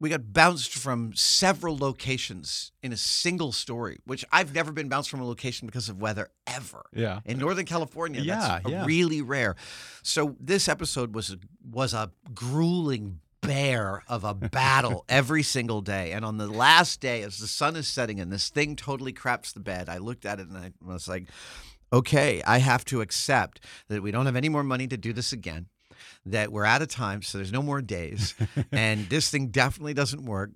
[0.00, 5.10] we got bounced from several locations in a single story, which I've never been bounced
[5.10, 6.86] from a location because of weather ever.
[6.92, 7.20] Yeah.
[7.26, 8.84] In Northern California, Yeah, that's yeah.
[8.86, 9.56] really rare.
[10.02, 11.38] So this episode was a,
[11.70, 16.12] was a grueling bear of a battle every single day.
[16.12, 19.52] And on the last day, as the sun is setting and this thing totally craps
[19.52, 21.28] the bed, I looked at it and I was like,
[21.92, 25.32] okay, I have to accept that we don't have any more money to do this
[25.32, 25.66] again,
[26.26, 28.34] that we're out of time, so there's no more days,
[28.72, 30.50] and this thing definitely doesn't work.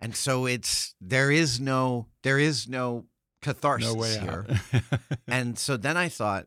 [0.00, 3.06] And so it's there is no there is no
[3.42, 4.46] catharsis No here.
[5.28, 6.46] and so then I thought,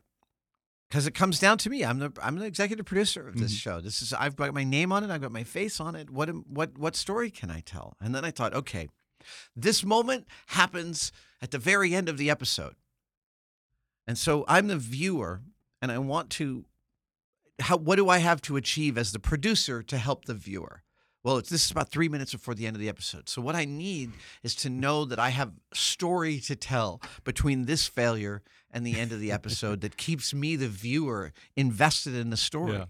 [0.89, 3.57] because it comes down to me, I'm the I'm the executive producer of this Mhm.
[3.60, 3.81] show.
[3.81, 6.10] This is I've got my name on it, I've got my face on it.
[6.10, 7.97] What am- what what story can I tell?
[7.99, 8.88] And then I thought, okay,
[9.55, 12.75] this moment happens at the very end of the episode,
[14.07, 15.41] and so I'm the viewer,
[15.81, 16.65] and I want to.
[17.62, 20.84] How what do I have to achieve as the producer to help the viewer?
[21.24, 23.30] Well, it's, this is about three minutes before the end of the episode.
[23.30, 27.88] So what I need is to know that I have story to tell between this
[27.88, 32.38] failure and the end of the episode that keeps me, the viewer, invested in the
[32.38, 32.74] story.
[32.74, 32.86] Yeah.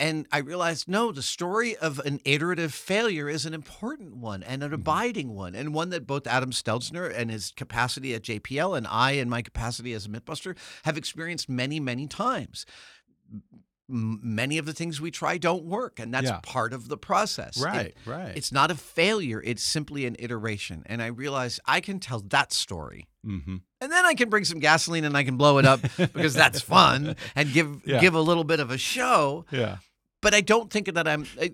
[0.00, 4.62] And I realized, no, the story of an iterative failure is an important one and
[4.62, 4.74] an mm-hmm.
[4.76, 9.12] abiding one, and one that both Adam Steltzner and his capacity at JPL and I,
[9.12, 12.64] in my capacity as a Mythbuster, have experienced many, many times.
[13.90, 16.40] Many of the things we try don't work, and that's Yeah.
[16.42, 17.56] part of the process.
[17.56, 18.36] It- Right, right.
[18.36, 20.82] It's not a failure, it's simply an iteration.
[20.86, 23.08] And I realize I can tell that story.
[23.26, 23.56] mm-hmm.
[23.80, 26.60] And then I can bring some gasoline and I can blow it up because that's
[26.60, 28.00] fun and give Yeah.
[28.00, 29.44] give a little bit of a show.
[29.50, 29.78] Yeah.
[30.20, 31.26] But I don't think that I'm.
[31.40, 31.52] I-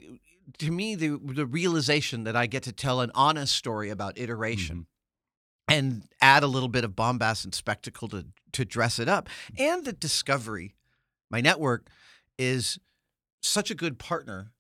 [0.59, 4.77] To me, the the realization that I get to tell an honest story about iteration
[5.71, 5.75] Mm-hmm.
[5.75, 9.85] and add a little bit of bombast and spectacle to to dress it up, and
[9.85, 10.75] the Discovery,
[11.31, 11.89] my network,
[12.39, 12.79] is
[13.43, 14.53] such a good partner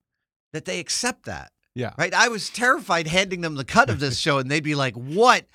[0.52, 1.52] that they accept that.
[1.74, 1.92] Yeah.
[1.98, 2.14] Right?
[2.14, 5.46] I was terrified handing them the cut of this show, and they'd be like, "What?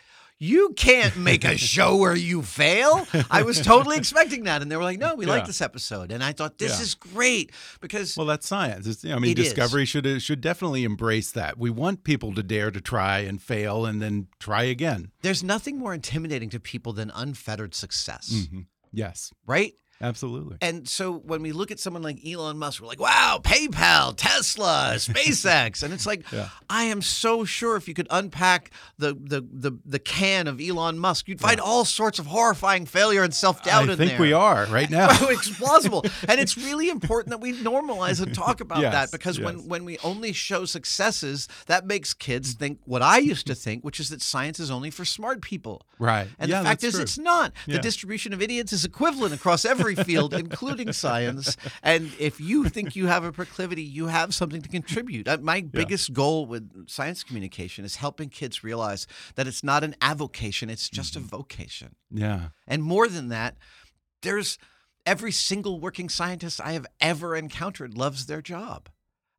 [0.42, 4.76] You can't make a show where you fail." I was totally expecting that, and they
[4.78, 6.84] were like, "No, we like this episode," and I thought this Yeah.
[6.84, 7.52] is great
[7.82, 8.88] because Well, that's science.
[8.88, 9.46] It's, I mean, is.
[9.54, 11.58] Discovery should should definitely embrace that.
[11.58, 15.12] We want people to dare to try and fail and then try again.
[15.22, 18.66] there's nothing more intimidating to people than unfettered success, Mhm.
[18.92, 19.74] Yes, right?
[20.02, 20.58] Absolutely.
[20.62, 24.94] And so when we look at someone like Elon Musk, we're like, wow, PayPal, Tesla,
[24.96, 25.84] SpaceX.
[25.84, 26.50] And it's like, Yeah.
[26.70, 31.00] I am so sure if you could unpack the the the, the can of Elon
[31.00, 34.90] Musk, you'd find all sorts of horrifying failure and self-doubt I think we are right
[34.90, 35.08] now.
[35.30, 36.04] it's plausible.
[36.28, 39.46] And it's really important that we normalize and talk about Yes, that because yes.
[39.46, 43.84] when, when we only show successes, that makes kids think what I used to think,
[43.84, 45.82] which is that science is only for smart people.
[45.98, 46.28] right.
[46.40, 47.02] And yeah, the fact is, true.
[47.04, 47.52] it's not.
[47.66, 47.76] Yeah.
[47.76, 51.58] The distribution of idiots is equivalent across every field, including science.
[51.84, 55.28] And if you think you have a proclivity, you have something to contribute.
[55.28, 59.96] Uh, My biggest goal with science communication is helping kids realize that it's not an
[60.02, 61.26] avocation, it's just Mm-hmm.
[61.26, 61.96] a vocation.
[62.12, 62.50] Yeah.
[62.68, 63.58] And more than that,
[64.22, 64.58] there's
[65.06, 68.90] every single working scientist I have ever encountered loves their job.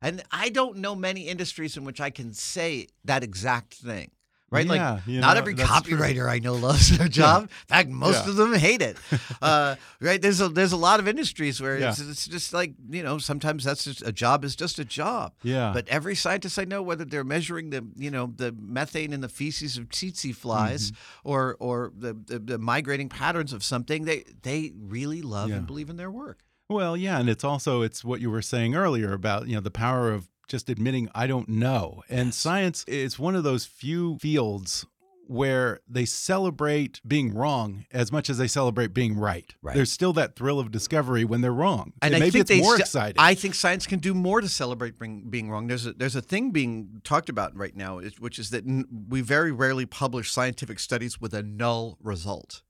[0.01, 4.11] And I don't know many industries in which I can say that exact thing.
[4.51, 4.65] Right?
[4.65, 5.97] Yeah, like not know, every that's true.
[5.97, 7.43] copywriter I know loves their job.
[7.43, 8.29] In fact, most Yeah.
[8.31, 8.97] of them hate it.
[9.41, 10.21] Uh, right?
[10.21, 13.63] There's a there's a lot of industries where it's, it's just like you know sometimes
[13.63, 15.33] that's just a job is just a job.
[15.41, 15.71] Yeah.
[15.73, 19.29] But every scientist I know, whether they're measuring the you know the methane in the
[19.29, 21.29] feces of tsetse flies Mm-hmm.
[21.29, 25.55] or or the, the the migrating patterns of something, they they really love Yeah.
[25.55, 26.39] and believe in their work.
[26.69, 29.71] Well, yeah, and it's also it's what you were saying earlier about you know the
[29.71, 32.03] power of just admitting I don't know.
[32.09, 34.85] And science is one of those few fields
[35.27, 39.55] where they celebrate being wrong as much as they celebrate being right.
[39.61, 39.73] Right.
[39.73, 41.93] There's still that thrill of discovery when they're wrong.
[42.01, 43.15] And And maybe it's more exciting.
[43.17, 45.67] I think science can do more to celebrate being, being wrong.
[45.67, 49.21] There's a, there's a thing being talked about right now, which is that n- we
[49.21, 52.61] very rarely publish scientific studies with a null result,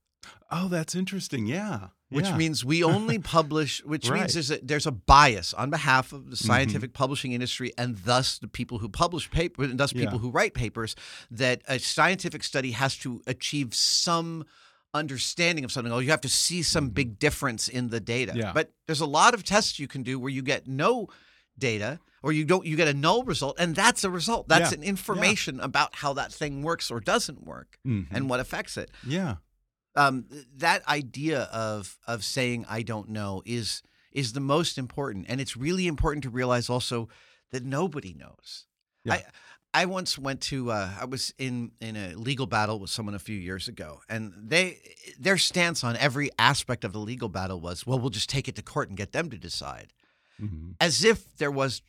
[0.52, 1.46] oh, that's interesting.
[1.46, 1.88] Yeah.
[2.10, 2.36] which Yeah.
[2.36, 4.16] means we only publish, which Right.
[4.16, 4.22] Mm-hmm.
[4.24, 8.38] means there's a, there's a bias on behalf of the scientific publishing industry and thus
[8.38, 10.20] the people who publish papers and thus people Yeah.
[10.20, 10.94] who write papers
[11.32, 14.44] that a scientific study has to achieve some
[14.94, 15.92] understanding of something.
[15.94, 18.34] Oh, you have to see some big difference in the data.
[18.34, 18.42] Mm-hmm.
[18.42, 18.52] Yeah.
[18.54, 21.08] But there's a lot of tests you can do where you get no
[21.58, 24.50] data or you don't you get a null result and that's a result.
[24.50, 24.80] That's Yeah.
[24.80, 28.08] an information about how that thing works or doesn't work Mhm.
[28.12, 29.36] and what affects it yeah.
[29.96, 30.26] Um,
[30.56, 33.82] that idea of of saying I don't know is
[34.12, 37.10] is the most important, and it's really important to realize also
[37.52, 38.66] that nobody knows.
[39.04, 39.14] Yeah.
[39.14, 39.24] I
[39.74, 43.20] I once went to uh, I was in in a legal battle with someone a
[43.20, 44.80] few years ago, and they
[45.20, 48.56] their stance on every aspect of the legal battle was, well, we'll just take it
[48.56, 49.94] to court and get them to decide,
[50.42, 50.76] Mhm.
[50.80, 51.82] as if there was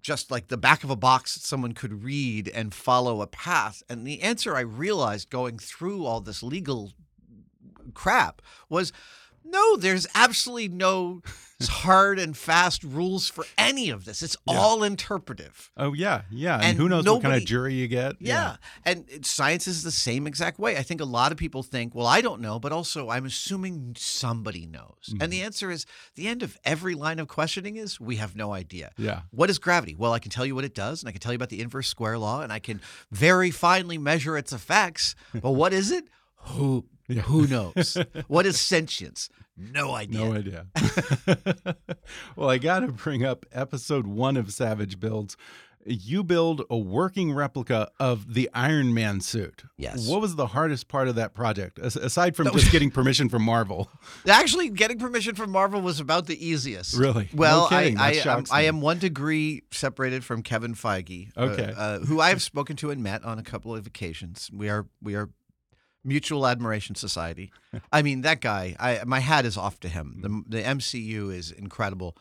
[0.00, 3.82] just like the back of a box that someone could read and follow a path.
[3.88, 6.92] And the answer I realized going through all this legal
[7.94, 8.92] crap was
[9.44, 11.20] no, there's absolutely no
[11.62, 14.22] hard and fast rules for any of this.
[14.22, 15.68] It's all interpretive.
[15.76, 16.54] Oh yeah, yeah.
[16.54, 18.14] And, And who knows what kind of jury you get?
[18.20, 18.56] Yeah.
[18.84, 20.76] And it- science is the same exact way.
[20.76, 23.96] I think a lot of people think, well, I don't know, but also I'm assuming
[23.98, 25.08] somebody knows.
[25.10, 25.30] And Mm-hmm.
[25.30, 28.92] the answer is the end of every line of questioning is we have no idea.
[28.96, 29.22] Yeah.
[29.32, 29.96] What is gravity?
[29.96, 31.60] Well, I can tell you what it does, and I can tell you about the
[31.60, 32.80] inverse square law, and I can
[33.10, 35.16] very finely measure its effects.
[35.34, 36.04] But what is it?
[36.36, 37.96] Who who knows?
[38.28, 39.28] what is sentience?
[39.56, 40.18] No idea.
[40.18, 40.66] No idea.
[42.36, 45.36] well, I got to bring up episode one of Savage Builds.
[45.84, 49.64] You build a working replica of the Iron Man suit.
[49.76, 50.06] Yes.
[50.08, 53.90] What was the hardest part of that project, aside from just getting permission from Marvel?
[54.28, 56.96] Actually, getting permission from Marvel was about the easiest.
[56.96, 57.28] Really?
[57.34, 57.68] Well.
[57.68, 61.74] That I, I, um, I am one degree separated from Kevin Feige, uh, Okay.
[61.76, 64.50] uh, who I have spoken to and met on a couple of occasions.
[64.52, 65.30] We are we are
[66.04, 67.52] mutual admiration society.
[67.92, 68.76] I mean, that guy.
[68.78, 70.18] I my hat is off to him.
[70.20, 72.16] The the MCU is incredible.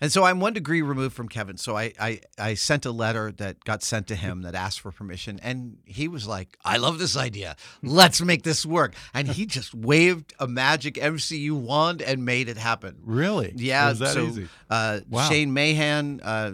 [0.00, 1.56] And so I'm one degree removed from Kevin.
[1.56, 4.92] So I, I I sent a letter that got sent to him that asked for
[4.92, 7.56] permission, and he was like, "I love this idea.
[7.82, 12.56] Let's make this work." And he just waved a magic MCU wand and made it
[12.58, 12.98] happen.
[13.02, 13.52] Really?
[13.56, 14.48] Yeah, It was that so easy?
[14.70, 15.28] Uh, Wow.
[15.28, 16.52] Shane Mahan, uh,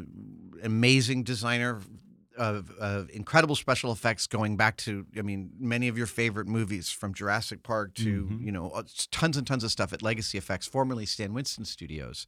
[0.63, 1.81] amazing designer
[2.37, 6.91] of, of incredible special effects, going back to I mean many of your favorite movies
[6.91, 8.45] from Jurassic Park to Mm-hmm.
[8.47, 12.27] you know uh, tons and tons of stuff at Legacy Effects, formerly Stan Winston Studios.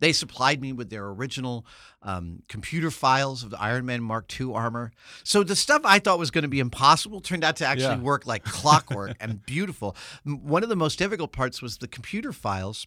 [0.00, 1.64] They supplied me with their original
[2.02, 4.92] um, computer files of the Iron Man Mark II armor.
[5.22, 8.00] So the stuff I thought was going to be impossible turned out to actually Yeah.
[8.02, 9.96] work like clockwork and beautiful.
[10.24, 12.86] One of the most difficult parts was the computer files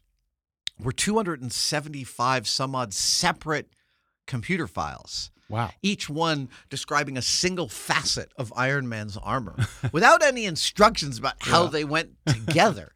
[0.80, 3.70] were 275 some odd separate
[4.26, 5.32] computer files.
[5.50, 5.72] Wow.
[5.82, 9.56] Each one describing a single facet of Iron Man's armor
[9.92, 11.70] without any instructions about how Yeah.
[11.70, 12.94] they went together.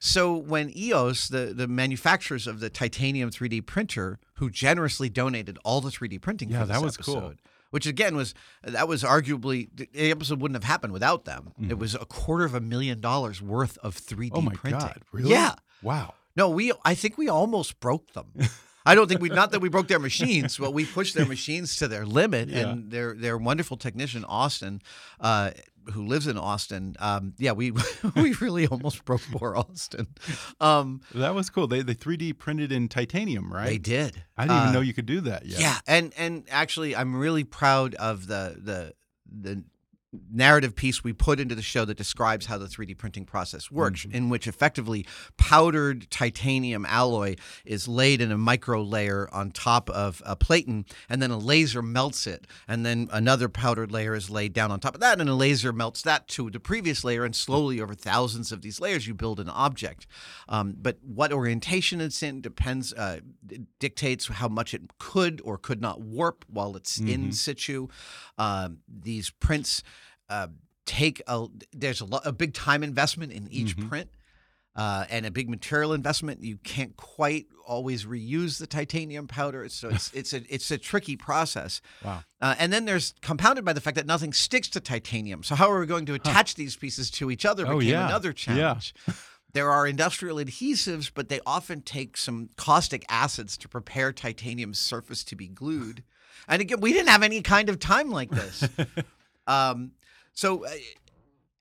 [0.00, 5.80] so when EOS, the, the manufacturers of the titanium 3D printer, who generously donated all
[5.82, 7.34] the 3D printing Yeah, for this that was cool.
[7.70, 8.32] which again was
[8.64, 11.52] that was arguably the episode wouldn't have happened without them.
[11.68, 14.36] It was a quarter of a million dollars worth of 3D Mm-hmm.
[14.36, 14.80] Oh my printing.
[14.80, 15.02] God.
[15.12, 15.30] Really?
[15.30, 15.54] Yeah.
[15.82, 16.14] Wow.
[16.36, 16.72] No, we.
[16.84, 18.32] I think we almost broke them.
[18.86, 19.28] I don't think we.
[19.28, 22.48] Not that we broke their machines, but we pushed their machines to their limit.
[22.48, 22.70] Yeah.
[22.70, 24.80] And their their wonderful technician Austin,
[25.20, 25.50] uh,
[25.92, 26.96] who lives in Austin.
[26.98, 27.72] Um, yeah, we
[28.16, 30.06] we really almost broke poor Austin.
[30.60, 31.66] Um, That was cool.
[31.66, 33.66] They they 3D printed in titanium, right?
[33.66, 34.22] They did.
[34.36, 35.60] I didn't even Uh, know you could do that yet.
[35.60, 38.94] Yeah, and and actually, I'm really proud of the the
[39.30, 39.64] the
[40.32, 44.04] narrative piece we put into the show that describes how the 3D printing process works,
[44.10, 45.06] in which effectively
[45.36, 51.22] powdered titanium alloy is laid in a micro layer on top of a platen, and
[51.22, 54.94] then a laser melts it, and then another powdered layer is laid down on top
[54.94, 58.50] of that, and a laser melts that to the previous layer, and slowly over thousands
[58.50, 60.06] of these layers, you build an object.
[60.48, 63.20] Um, but what orientation it's in depends, uh,
[63.78, 67.88] dictates how much it could or could not warp while it's in situ.
[68.38, 69.82] Um, these prints.
[70.30, 70.46] Uh,
[70.86, 73.88] take a there's a, lo- a big time investment in each Mhm.
[73.88, 74.10] print.
[74.76, 76.42] Uh, and a big material investment.
[76.44, 81.16] You can't quite always reuse the titanium powder, so it's it's a it's a tricky
[81.16, 81.80] process.
[82.04, 82.22] Wow.
[82.40, 85.42] Uh, and then there's compounded by the fact that nothing sticks to titanium.
[85.42, 87.66] So how are we going to attach these pieces to each other?
[87.66, 88.06] Oh, yeah.
[88.06, 88.34] another Yeah.
[88.34, 88.94] challenge.
[89.52, 95.24] There are industrial adhesives, but they often take some caustic acids to prepare titanium's surface
[95.24, 96.04] to be glued.
[96.46, 98.62] And again, we didn't have any kind of time like this.
[99.48, 99.90] um,
[100.34, 100.70] so uh,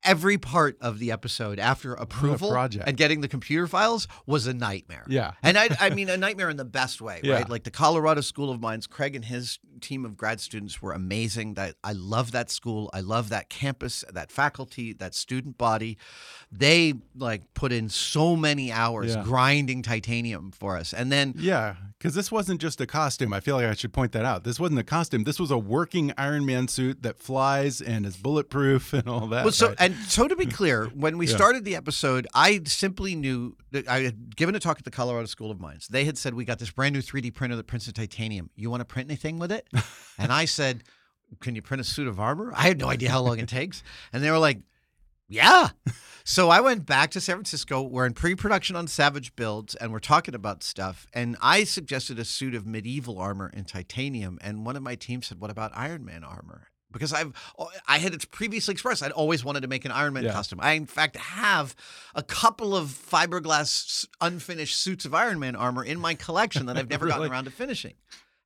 [0.04, 5.06] every part of the episode after approval and getting the computer files was a nightmare.
[5.10, 5.32] Yeah.
[5.44, 7.36] And I, I mean, a nightmare in the best way, Yeah.
[7.36, 7.50] right?
[7.50, 11.54] Like the Colorado School of Mines, Craig and his team of grad students were amazing.
[11.56, 12.90] That I love that school.
[12.94, 15.98] I love that campus, that faculty, that student body.
[16.52, 19.24] They like put in so many hours Yeah.
[19.24, 20.94] grinding titanium for us.
[20.94, 23.34] And then Yeah, because this wasn't just a costume.
[23.34, 24.44] I feel like I should point that out.
[24.44, 25.24] This wasn't a costume.
[25.24, 29.44] This was a working Iron Man suit that flies and is bulletproof and all that.
[29.44, 29.89] Well, so right?
[29.94, 31.36] And so to be clear, when we Yeah.
[31.36, 35.26] started the episode, I simply knew that I had given a talk at the Colorado
[35.26, 35.88] School of Mines.
[35.88, 38.50] They had said we got this brand new 3D printer that prints in titanium.
[38.56, 39.68] You want to print anything with it?
[40.18, 40.84] and I said,
[41.40, 43.84] "Can you print a suit of armor?" I had no idea how long it takes,
[44.14, 44.60] and they were like,
[45.28, 45.70] "Yeah."
[46.26, 47.82] So I went back to San Francisco.
[47.82, 51.08] We're in pre-production on Savage Builds, and we're talking about stuff.
[51.12, 55.24] And I suggested a suit of medieval armor in titanium, and one of my team
[55.24, 57.34] said, "What about Iron Man armor?" Because I've
[57.88, 60.34] I had it previously expressed I'd always wanted to make an Iron Man Yeah.
[60.34, 60.60] costume.
[60.62, 61.76] I in fact have
[62.16, 66.90] a couple of fiberglass unfinished suits of Iron Man armor in my collection that I've
[66.90, 67.94] never gotten around to finishing.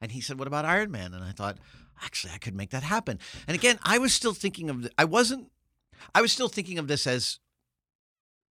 [0.01, 1.57] And he said, "What about Iron Man?" And I thought,
[2.03, 3.19] actually, I could make that happen.
[3.47, 4.81] And again, I was still thinking of.
[4.83, 5.49] The, I wasn't.
[6.13, 7.39] I was still thinking of this as.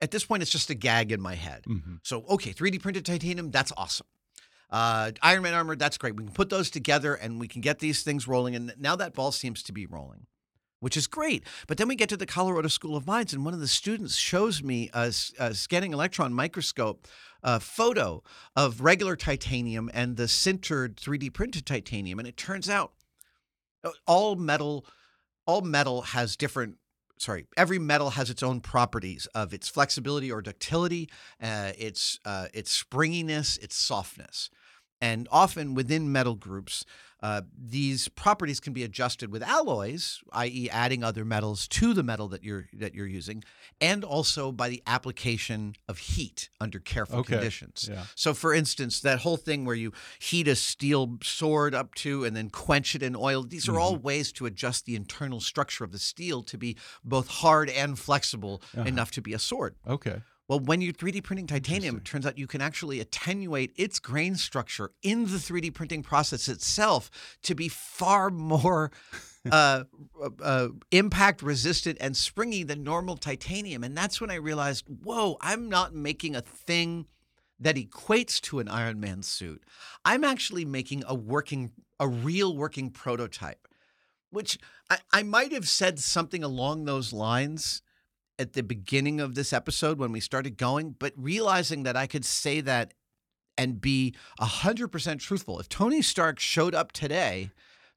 [0.00, 1.64] At this point, it's just a gag in my head.
[1.68, 2.00] Mhm.
[2.02, 4.06] So, okay, 3D printed titanium, that's awesome.
[4.72, 6.16] Uh, Iron Man armor, that's great.
[6.16, 8.56] We can put those together and we can get these things rolling.
[8.56, 10.26] And now that ball seems to be rolling,
[10.80, 11.44] which is great.
[11.68, 14.16] But then we get to the Colorado School of Mines, and one of the students
[14.16, 17.06] shows me a scanning electron microscope
[17.44, 18.22] uh, photo
[18.56, 22.18] of regular titanium and the sintered 3D printed titanium.
[22.18, 22.92] And it turns out
[23.84, 24.86] uh, all metal,
[25.46, 26.76] all metal has different
[27.18, 31.08] sorry, every metal has its own properties of its flexibility or ductility,
[31.40, 34.50] uh, its uh, its springiness, its softness,
[35.02, 36.86] and often within metal groups,
[37.22, 42.26] uh, these properties can be adjusted with alloys, i.e., adding other metals to the metal
[42.28, 43.44] that you're that you're using,
[43.80, 47.34] and also by the application of heat under careful Okay.
[47.34, 47.88] conditions.
[47.90, 48.04] Yeah.
[48.16, 52.34] So, for instance, that whole thing where you heat a steel sword up to and
[52.36, 55.92] then quench it in oil, these are all ways to adjust the internal structure of
[55.92, 59.74] the steel to be both hard and flexible enough to be a sword.
[59.86, 60.22] Okay.
[60.48, 64.34] Well, when you're 3D printing titanium, it turns out you can actually attenuate its grain
[64.34, 67.10] structure in the 3D printing process itself
[67.42, 68.90] to be far more
[69.50, 69.84] uh,
[70.42, 73.84] uh, impact resistant and springy than normal titanium.
[73.84, 77.06] And that's when I realized, whoa, I'm not making a thing
[77.60, 79.62] that equates to an Iron Man suit.
[80.04, 81.70] I'm actually making a working,
[82.00, 83.68] a real working prototype,
[84.30, 84.58] which
[84.90, 87.82] I, I might have said something along those lines
[88.42, 92.24] at the beginning of this episode when we started going, but realizing that I could
[92.24, 92.92] say that
[93.56, 95.58] and be 100% truthful.
[95.60, 97.50] If Tony Stark showed up today,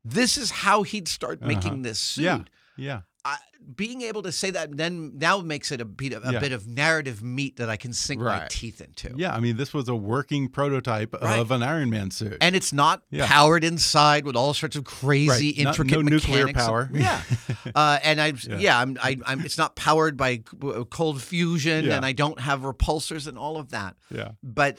[0.03, 2.25] this is how he'd start making this suit.
[2.27, 2.43] Uh-huh.
[2.77, 2.85] Yeah.
[2.85, 3.01] Yeah.
[3.27, 3.37] I,
[3.75, 6.39] being able to say that then now makes it a bit of, a Yeah.
[6.39, 9.15] bit of narrative meat that I can sink my teeth into.
[9.17, 9.33] Yeah.
[9.33, 11.39] I mean, this was a working prototype Right.
[11.39, 12.37] of an Iron Man suit.
[12.41, 13.25] And it's not Yeah.
[13.25, 15.63] powered inside with all sorts of crazy, Right.
[15.63, 16.91] Not- intricate no nuclear power.
[16.93, 17.21] Yeah,
[17.75, 18.57] uh, and I, Yeah.
[18.59, 19.41] yeah, I'm, I, I'm.
[19.41, 20.43] It's not powered by
[20.91, 23.95] cold fusion, and I don't have repulsors and all of that.
[24.13, 24.33] yeah.
[24.43, 24.77] But,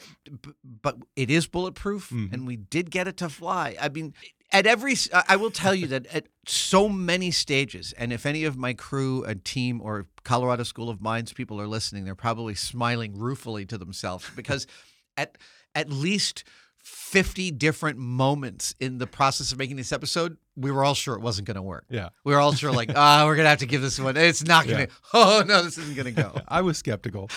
[0.81, 2.31] but it is bulletproof, Mhm.
[2.31, 3.75] and we did get it to fly.
[3.81, 4.13] I mean,
[4.51, 4.95] at every,
[5.27, 9.23] i will tell you that at so many stages, and if any of my crew
[9.23, 13.77] and team or Colorado School of Mines people are listening, they're probably smiling ruefully to
[13.77, 14.67] themselves because
[15.17, 15.37] at
[15.75, 16.43] at least
[16.87, 21.21] 50 different moments in the process of making this episode, we were all sure it
[21.21, 21.85] wasn't going to work.
[21.89, 22.09] Yeah.
[22.23, 24.15] We were all sure, like, ah, we're going to have to give this one.
[24.15, 26.39] It's not going to, oh, no, this isn't going to go.
[26.47, 27.29] I was skeptical,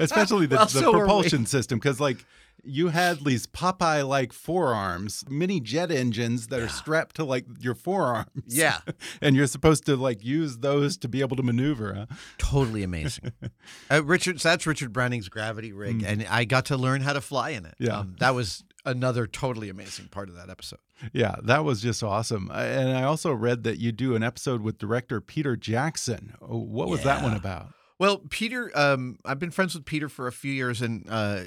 [0.00, 2.24] especially the, Well, the so propulsion system, because like
[2.64, 8.28] you had these Popeye-like forearms, mini jet engines that are strapped to like your forearms.
[8.46, 8.80] Yeah.
[9.22, 11.94] and you're supposed to like use those to be able to maneuver.
[11.94, 12.16] Huh?
[12.38, 13.32] Totally amazing.
[13.90, 17.20] uh, Richard, so that's Richard Browning's gravity rig, and I got to learn how to
[17.20, 17.74] fly in it.
[17.80, 17.86] Mm.
[17.86, 17.98] Yeah.
[17.98, 20.80] Um, that was another totally amazing part of that episode.
[21.12, 22.50] Yeah, that was just awesome.
[22.52, 26.34] And I also read that you do an episode with director Peter Jackson.
[26.40, 27.72] Oh, What was that one about?
[27.98, 31.42] Well, Peter, um, I've been friends with Peter for a few years, and uh,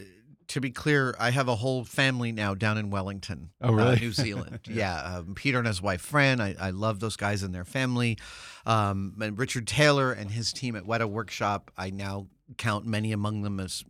[0.53, 3.95] to be clear, I have a whole family now down in Wellington, Oh, uh.
[3.95, 4.61] New Zealand.
[4.67, 6.39] yeah, um, Peter and his wife Fran.
[6.41, 8.17] I, I love those guys and their family.
[8.65, 11.71] Um, and Richard Taylor and his team at Weta Workshop.
[11.77, 12.27] I now
[12.57, 13.83] count many among them as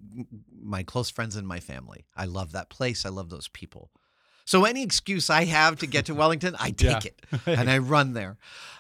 [0.61, 2.05] my close friends and my family.
[2.16, 3.05] I love that place.
[3.05, 3.91] I love those people.
[4.45, 7.11] So any excuse I have to get to Wellington, I take Yeah.
[7.11, 8.38] it and I run there.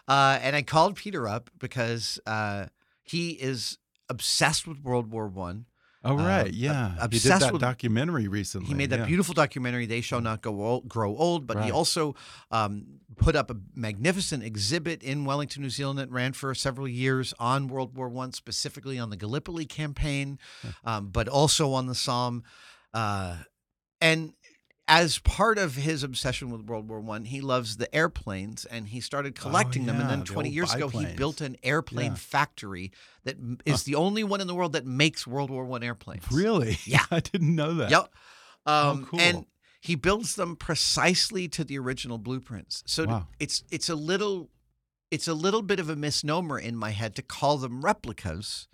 [0.07, 2.67] Uh, and I called Peter up because uh,
[3.01, 3.77] he is
[4.09, 5.65] obsessed with World War One.
[6.05, 6.89] Oh Uh, right, ob- yeah.
[6.89, 8.67] he did obsessed that with- documentary recently.
[8.67, 9.05] He made that yeah.
[9.05, 12.15] beautiful documentary, "They Shall Not Go old, Grow Old," but he also
[12.51, 17.33] um, put up a magnificent exhibit in Wellington, New Zealand, that ran for several years
[17.39, 20.39] on World War One, specifically on the Gallipoli campaign,
[20.83, 22.43] um, but also on the Somme.
[22.93, 23.37] Uh,
[24.01, 24.33] and
[24.87, 28.99] as part of his obsession with World War One, he loves the airplanes, and he
[28.99, 29.95] started collecting them.
[29.95, 32.17] And Oh, then the 20 old years ago, he built an airplane Yeah.
[32.17, 32.91] factory
[33.23, 36.23] that is is the only one in the world that makes World War One airplanes.
[36.31, 36.77] Really?
[36.85, 37.05] Yeah.
[37.09, 37.91] I didn't know that.
[37.91, 38.13] Yep.
[38.65, 39.19] Um, cool.
[39.21, 39.45] And
[39.79, 42.83] he builds them precisely to the original blueprints.
[42.85, 43.27] So Wow.
[43.39, 44.49] it's it's a little
[45.11, 48.67] it's a little bit of a misnomer in my head to call them replicas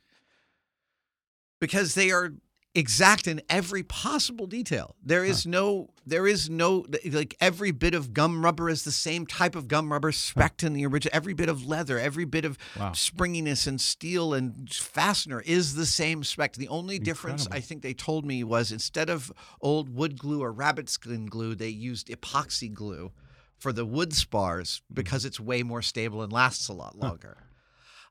[1.59, 2.33] because they are
[2.79, 4.95] exact in every possible detail.
[5.03, 9.27] There is no there is no like every bit of gum rubber is the same
[9.27, 12.57] type of gum rubber spec in the original every bit of leather, every bit of
[12.77, 12.93] Wow.
[12.93, 16.53] springiness and steel and fastener is the same spec.
[16.53, 20.51] The only difference I think they told me was instead of old wood glue or
[20.51, 23.11] rabbit skin glue, they used epoxy glue
[23.59, 24.95] for the wood spars hmm.
[24.95, 27.37] because it's way more stable and lasts a lot longer.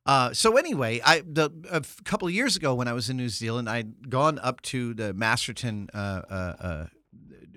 [0.09, 3.29] Uh, so anyway, I the a couple of years ago when I was in New
[3.29, 6.87] Zealand, I'd gone up to the Masterton, uh, uh, uh,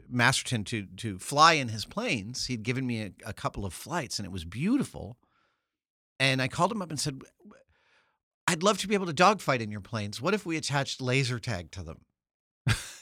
[0.10, 2.48] Masterton to to fly in his planes.
[2.48, 5.18] He'd given me a, a couple of flights, and it was beautiful.
[6.20, 7.22] And I called him up and said,
[8.46, 10.22] "I'd love to be able to dogfight in your planes.
[10.22, 12.02] What if we attached laser tag to them?"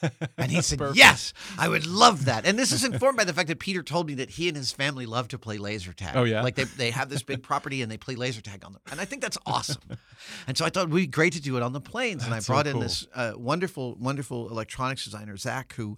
[0.37, 0.79] And he said.
[0.93, 2.45] Yes, I would love that.
[2.45, 4.71] And this is informed by the fact that Peter told me that he and his
[4.71, 6.15] family love to play laser tag.
[6.15, 6.41] Oh, yeah?
[6.41, 8.81] Like they, they have this big property and they play laser tag on them.
[8.91, 9.81] And I think that's awesome.
[10.47, 12.23] And so I thought it would be great to do it on the planes.
[12.23, 15.97] and I That's so brought in this uh, wonderful, wonderful electronics designer, Zach, who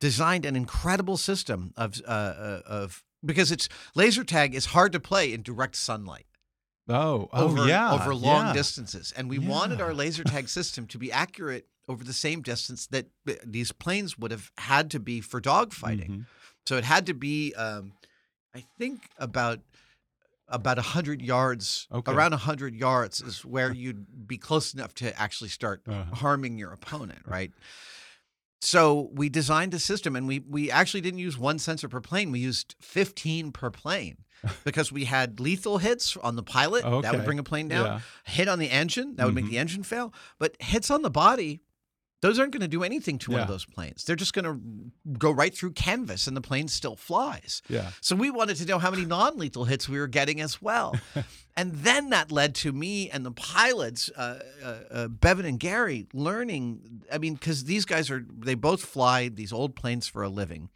[0.00, 5.00] designed an incredible system of, uh, uh, of because it's laser tag is hard to
[5.00, 6.26] play in direct sunlight
[6.88, 7.92] Oh, oh over, yeah.
[7.92, 8.52] over long yeah.
[8.52, 9.12] distances.
[9.16, 13.06] And we wanted our laser tag system to be accurate over the same distance that
[13.44, 16.08] these planes would have had to be for dogfighting.
[16.08, 16.26] Mhm.
[16.66, 17.92] So it had to be, um,
[18.54, 19.60] I think, about
[20.48, 22.12] about 100 yards Okay.
[22.12, 26.14] around 100 yards is where you'd be close enough to actually start Uh-huh.
[26.14, 27.52] harming your opponent right
[28.60, 32.30] so we designed a system and we we actually didn't use one sensor per plane
[32.30, 34.18] we used 15 per plane
[34.64, 38.00] because we had lethal hits on the pilot that would bring a plane down Yeah.
[38.24, 39.50] hit on the engine that would make Mhm.
[39.50, 41.60] the engine fail but hits on the body
[42.26, 44.60] those aren't going to do anything to one of those planes they're just going to
[45.18, 47.90] go right through canvas and the plane still flies Yeah.
[48.00, 50.96] so we wanted to know how many non-lethal hits we were getting as well.
[51.56, 56.06] and then that led to me and the pilots, uh, uh, uh, Bevan and Gary,
[56.12, 57.02] learning.
[57.12, 60.68] I mean, because these guys are, they both fly these old planes for a living.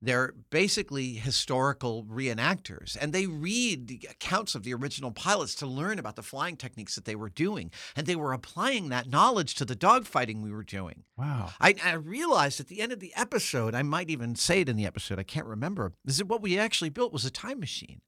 [0.00, 5.98] They're basically historical reenactors, and they read the accounts of the original pilots to learn
[5.98, 7.72] about the flying techniques that they were doing.
[7.96, 11.02] And they were applying that knowledge to the dogfighting we were doing.
[11.16, 11.50] Wow.
[11.60, 14.76] I, I realized at the end of the episode, I might even say it in
[14.76, 18.00] the episode, I can't remember, is that what we actually built was a time machine.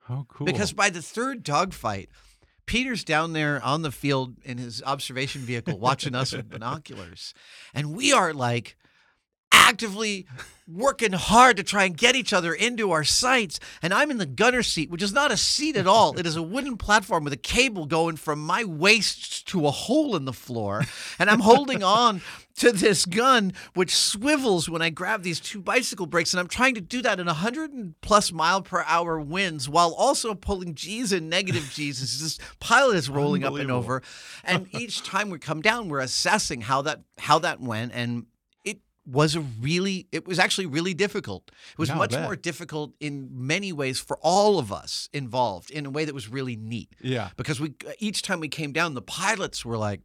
[0.00, 0.46] How cool.
[0.46, 2.10] Because by the third dogfight,
[2.66, 7.32] Peter's down there on the field in his observation vehicle watching us with binoculars.
[7.72, 8.76] And we are like
[9.52, 10.26] actively
[10.70, 13.58] working hard to try and get each other into our sights.
[13.80, 16.18] And I'm in the gunner seat, which is not a seat at all.
[16.18, 20.14] It is a wooden platform with a cable going from my waist to a hole
[20.14, 20.84] in the floor.
[21.18, 22.20] And I'm holding on
[22.56, 26.34] to this gun, which swivels when I grab these two bicycle brakes.
[26.34, 30.34] And I'm trying to do that in 100 plus mile per hour winds while also
[30.34, 32.02] pulling G's and negative G's.
[32.02, 34.02] as This pilot is rolling up and over.
[34.44, 37.92] And each time we come down, we're assessing how that how that went.
[37.94, 38.26] And
[39.10, 41.50] was a really it was actually really difficult.
[41.72, 45.70] It was Yeah, I much more difficult in many ways for all of us involved
[45.70, 47.30] in a way that was really neat yeah.
[47.36, 50.00] because we each time we came down, the pilots were like,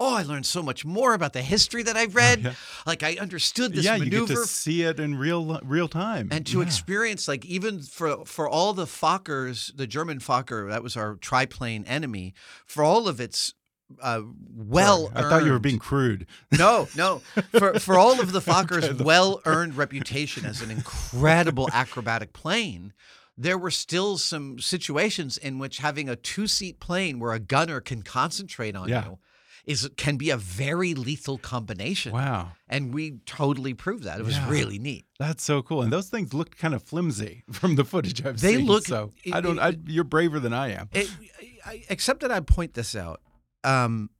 [0.00, 2.42] "Oh, I learned so much more about the history that I read.
[2.42, 2.54] yeah.
[2.86, 6.28] Like I understood this yeah, you get to see it in real real time.
[6.30, 6.66] and to Yeah.
[6.66, 11.84] experience, like even for for all the Fokkers, the German Fokker, that was our triplane
[11.86, 12.34] enemy.
[12.66, 13.54] For all of its
[14.02, 14.22] uh,
[14.54, 16.26] well, I thought you were being crude.
[16.56, 17.18] no, no.
[17.58, 22.92] For for all of the Fokker's Okay, well-earned reputation as an incredible acrobatic plane,
[23.36, 28.02] there were still some situations in which having a two-seat plane where a gunner can
[28.02, 29.04] concentrate on Yeah.
[29.06, 29.18] you
[29.64, 32.12] is can be a very lethal combination.
[32.12, 32.52] Wow.
[32.68, 34.18] And we totally proved that.
[34.18, 34.48] It was Yeah.
[34.48, 35.04] really neat.
[35.18, 35.82] That's so cool.
[35.82, 38.66] And those things looked kind of flimsy from the footage I've They seen.
[38.66, 39.58] look- so it- I don't.
[39.58, 40.88] it- I, you're braver than I am.
[40.92, 41.10] It,
[41.66, 43.20] I, except that I point this out.
[43.64, 44.10] Um,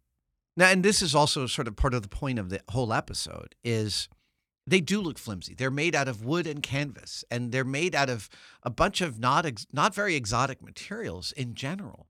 [0.57, 3.55] now, and this is also sort of part of the point of the whole episode
[3.62, 4.09] is
[4.66, 5.55] they do look flimsy.
[5.55, 8.28] They're made out of wood and canvas, and they're made out of
[8.62, 12.09] a bunch of not ex- not very exotic materials in general.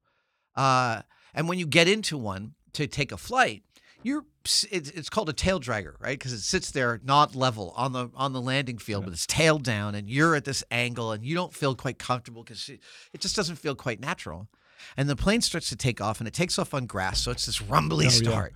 [0.56, 1.02] Uh,
[1.34, 3.62] and when you get into one to take a flight,
[4.02, 6.18] you're it's, it's called a tail dragger, right?
[6.18, 9.58] Because it sits there not level on the on the landing field, with its tail
[9.58, 13.36] down, and you're at this angle, and you don't feel quite comfortable because it just
[13.36, 14.48] doesn't feel quite natural.
[14.96, 17.46] And the plane starts to take off, and it takes off on grass, so it's
[17.46, 18.14] this rumbly Oh, yeah.
[18.14, 18.54] start.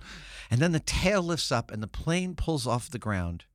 [0.51, 3.45] And then the tail lifts up, and the plane pulls off the ground.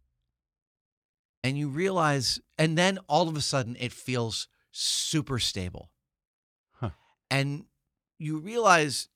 [1.44, 5.90] And you realize, and then all of a sudden, it feels super stable.
[6.72, 6.90] Huh.
[7.30, 7.64] And
[8.18, 9.08] you realize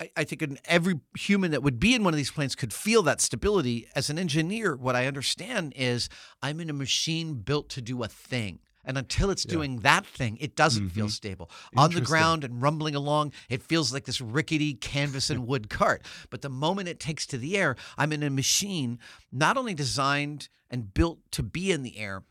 [0.00, 2.72] I, I think an, every human that would be in one of these planes could
[2.72, 3.88] feel that stability.
[3.94, 6.08] As an engineer, what I understand is
[6.42, 8.60] I'm in a machine built to do a thing.
[8.84, 9.52] And until it's Yeah.
[9.52, 11.10] doing that thing, it doesn't feel Mhm.
[11.12, 11.50] stable.
[11.76, 16.04] On the ground and rumbling along, it feels like this rickety canvas and wood cart.
[16.30, 18.98] But the moment it takes to the air, I'm in a machine
[19.30, 22.24] not only designed and built to be in the air,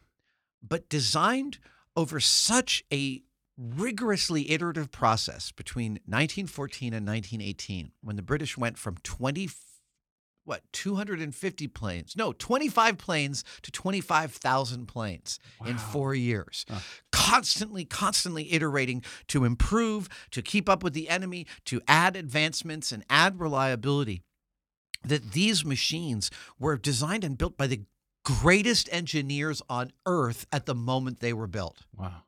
[0.61, 1.59] but designed
[1.95, 3.23] over such a
[3.57, 9.47] rigorously iterative process between 1914 and 1918 when the British went from 20
[10.43, 12.15] what 250 planes?
[12.17, 16.65] No 25 planes to 25,000 planes in 4 years.
[17.11, 23.03] Constantly constantly iterating to improve to keep up with the enemy to add advancements and
[23.09, 24.21] add reliability.
[25.03, 26.29] That these machines
[26.59, 27.83] were designed and built by the
[28.23, 31.85] greatest engineers on earth at the moment they were built.
[31.97, 32.23] Wow.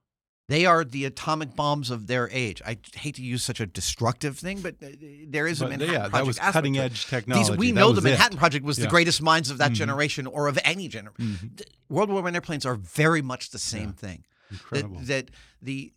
[0.53, 2.61] They are the atomic bombs of their age.
[2.65, 4.87] I hate to use such a destructive thing, but uh,
[5.27, 7.49] there is a Manhattan yeah, that Project was cutting edge technology.
[7.49, 8.11] These, we That know the it.
[8.11, 8.85] Manhattan Project was Yeah.
[8.85, 9.75] the greatest minds of that Mhm.
[9.75, 11.39] generation or of any generation.
[11.57, 11.61] Mhm.
[11.89, 14.07] World War One airplanes are very much the same Yeah.
[14.07, 14.25] thing.
[14.51, 14.99] Incredible.
[14.99, 15.31] That, that
[15.61, 15.93] the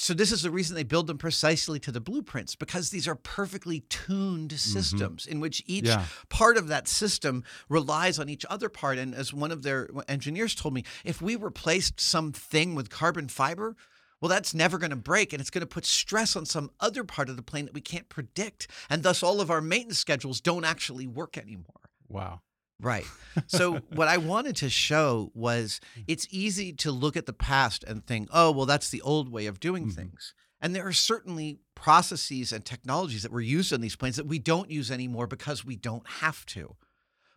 [0.00, 3.16] so this is the reason they build them precisely to the blueprints because these are
[3.16, 6.00] perfectly tuned systems in which each Mm-hmm.
[6.02, 6.06] Yeah.
[6.28, 8.96] part of that system relies on each other part.
[8.96, 13.74] And as one of their engineers told me, if we replaced something with carbon fiber,
[14.20, 17.04] well, that's never going to break, and it's going to put stress on some other
[17.04, 20.40] part of the plane that we can't predict, and thus all of our maintenance schedules
[20.40, 21.90] don't actually work anymore.
[22.08, 22.40] wow.
[22.80, 23.06] Right.
[23.48, 28.04] So what I wanted to show was it's easy to look at the past and
[28.06, 29.94] think, oh, well, that's the old way of doing Mhm.
[29.94, 30.34] things.
[30.60, 34.38] And there are certainly processes and technologies that were used on these planes that we
[34.38, 36.76] don't use anymore because we don't have to.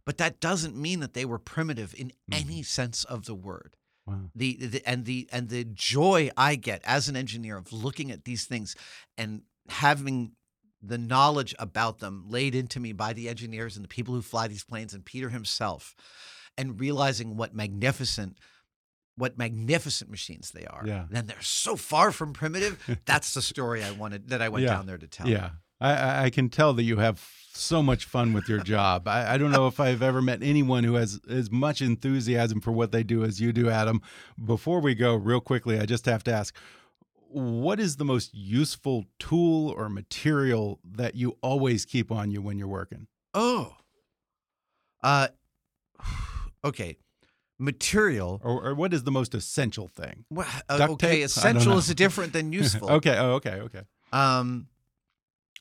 [0.05, 3.77] But that doesn't mean that they were primitive in any sense of the word.
[4.11, 4.29] Wow.
[4.35, 8.25] The, the and the and the joy I get as an engineer of looking at
[8.25, 8.75] these things
[9.17, 10.33] and having
[10.81, 14.47] the knowledge about them laid into me by the engineers and the people who fly
[14.47, 15.95] these planes and Peter himself
[16.57, 18.37] and realizing what magnificent
[19.17, 20.83] what magnificent machines they are.
[20.85, 21.05] Yeah.
[21.13, 23.01] And they're so far from primitive.
[23.05, 24.73] That's the story I wanted that I went Yeah.
[24.75, 25.27] down there to tell.
[25.27, 25.49] Yeah.
[25.81, 27.21] I- I, I can tell that you have
[27.53, 29.07] so much fun with your job.
[29.07, 32.71] I, I don't know if I've ever met anyone who has as much enthusiasm for
[32.71, 34.01] what they do as you do, Adam.
[34.43, 36.55] Before we go, real quickly, I just have to ask
[37.33, 42.57] what is the most useful tool or material that you always keep on you when
[42.57, 43.07] you're working?
[43.33, 43.75] Oh.
[45.03, 45.27] Uh
[46.63, 46.97] okay.
[47.59, 48.41] Material.
[48.43, 50.25] Or, or what is the most essential thing?
[50.29, 51.25] Well, uh, okay, tape?
[51.25, 52.89] Essential is different than useful.
[52.91, 53.17] okay.
[53.17, 53.59] Oh, okay.
[53.61, 53.81] Okay.
[54.11, 54.67] Um,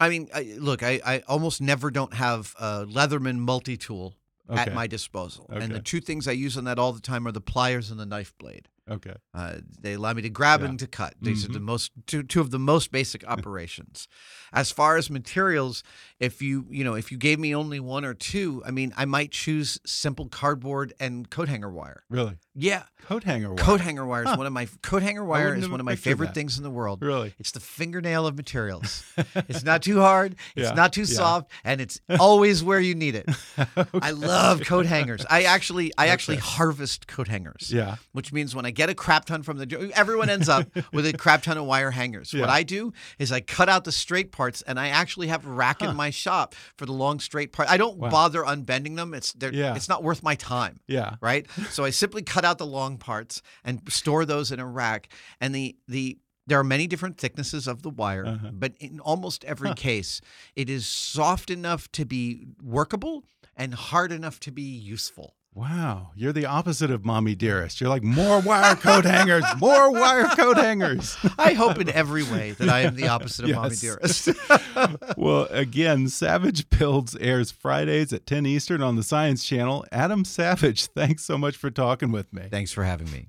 [0.00, 4.16] I mean, I, look, I, I almost never don't have a Leatherman multi tool
[4.48, 4.62] Okay.
[4.62, 7.30] at my disposal, and the two things I use on that all the time are
[7.30, 8.66] the pliers and the knife blade.
[8.90, 9.14] Okay.
[9.32, 10.68] Uh, they allow me to grab Yeah.
[10.68, 11.14] and to cut.
[11.22, 11.62] These are the Mhm.
[11.64, 14.08] most two, two of the most basic operations.
[14.52, 15.82] As far as materials,
[16.18, 19.04] if you you know if you gave me only one or two, I mean, I
[19.04, 22.02] might choose simple cardboard and coat hanger wire.
[22.10, 22.36] Really?
[22.54, 23.64] Yeah, Coat hanger wire.
[23.64, 26.26] coat hanger wire is one of my coat hanger wire is one of my favorite
[26.28, 26.34] that.
[26.34, 27.00] things in the world.
[27.00, 27.32] Really?
[27.38, 29.04] It's the fingernail of materials.
[29.48, 30.34] it's not too hard.
[30.56, 31.16] It's Yeah, not too yeah.
[31.16, 33.28] soft, and it's always where you need it.
[33.58, 33.88] okay.
[34.02, 35.24] I love coat hangers.
[35.30, 37.70] I actually, I actually harvest coat hangers.
[37.72, 37.96] Yeah.
[38.12, 41.12] Which means when I get a crap ton from the, everyone ends up with a
[41.12, 42.32] crap ton of wire hangers.
[42.32, 45.50] What I do is I cut out the straight parts, and I actually have a
[45.50, 47.68] rack in my shop for the long straight part.
[47.70, 48.08] I don't Wow.
[48.10, 49.12] bother unbending them.
[49.12, 49.74] It's they're, Yeah.
[49.76, 51.16] it's not worth my time Yeah.
[51.20, 51.46] right?
[51.70, 55.08] so I simply cut out the long parts and store those in a rack.
[55.40, 58.50] And the the there are many different thicknesses of the wire, Uh-huh.
[58.52, 59.74] but in almost every Huh.
[59.90, 60.20] case,
[60.56, 63.24] it is soft enough to be workable
[63.54, 65.36] and hard enough to be useful.
[65.52, 67.80] Wow, you're the opposite of mommy dearest.
[67.80, 71.16] You're like more wire coat hangers, more wire coat hangers.
[71.38, 74.28] I hope in every way that I am the opposite of mommy dearest.
[75.16, 79.84] well, again, Savage Builds airs Fridays at 10 Eastern on the Science Channel.
[79.90, 82.42] Adam Savage, thanks so much for talking with me.
[82.48, 83.26] Thanks for having me.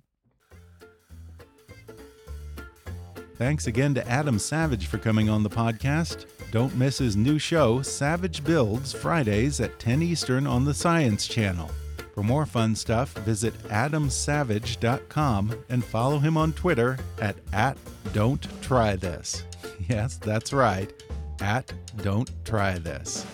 [3.40, 6.26] Thanks again to Adam Savage for coming on the podcast.
[6.52, 11.72] Don't miss his new show, Savage Builds, Fridays at 10 Eastern on the Science Channel.
[12.14, 17.78] For more fun stuff, visit adamsavage.com and follow him on Twitter at, at
[18.14, 19.44] Don't Try This.
[19.90, 20.94] Yes, that's right,
[21.42, 23.26] at Don't Try This.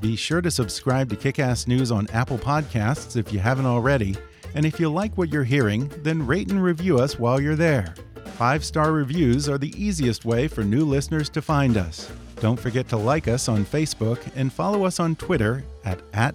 [0.00, 4.16] Be sure to subscribe to Kickass News on Apple Podcasts if you haven't already.
[4.54, 7.94] And if you like what you're hearing, then rate and review us while you're there.
[8.36, 12.10] Five star reviews are the easiest way for new listeners to find us.
[12.40, 16.34] Don't forget to like us on Facebook and follow us on Twitter at, at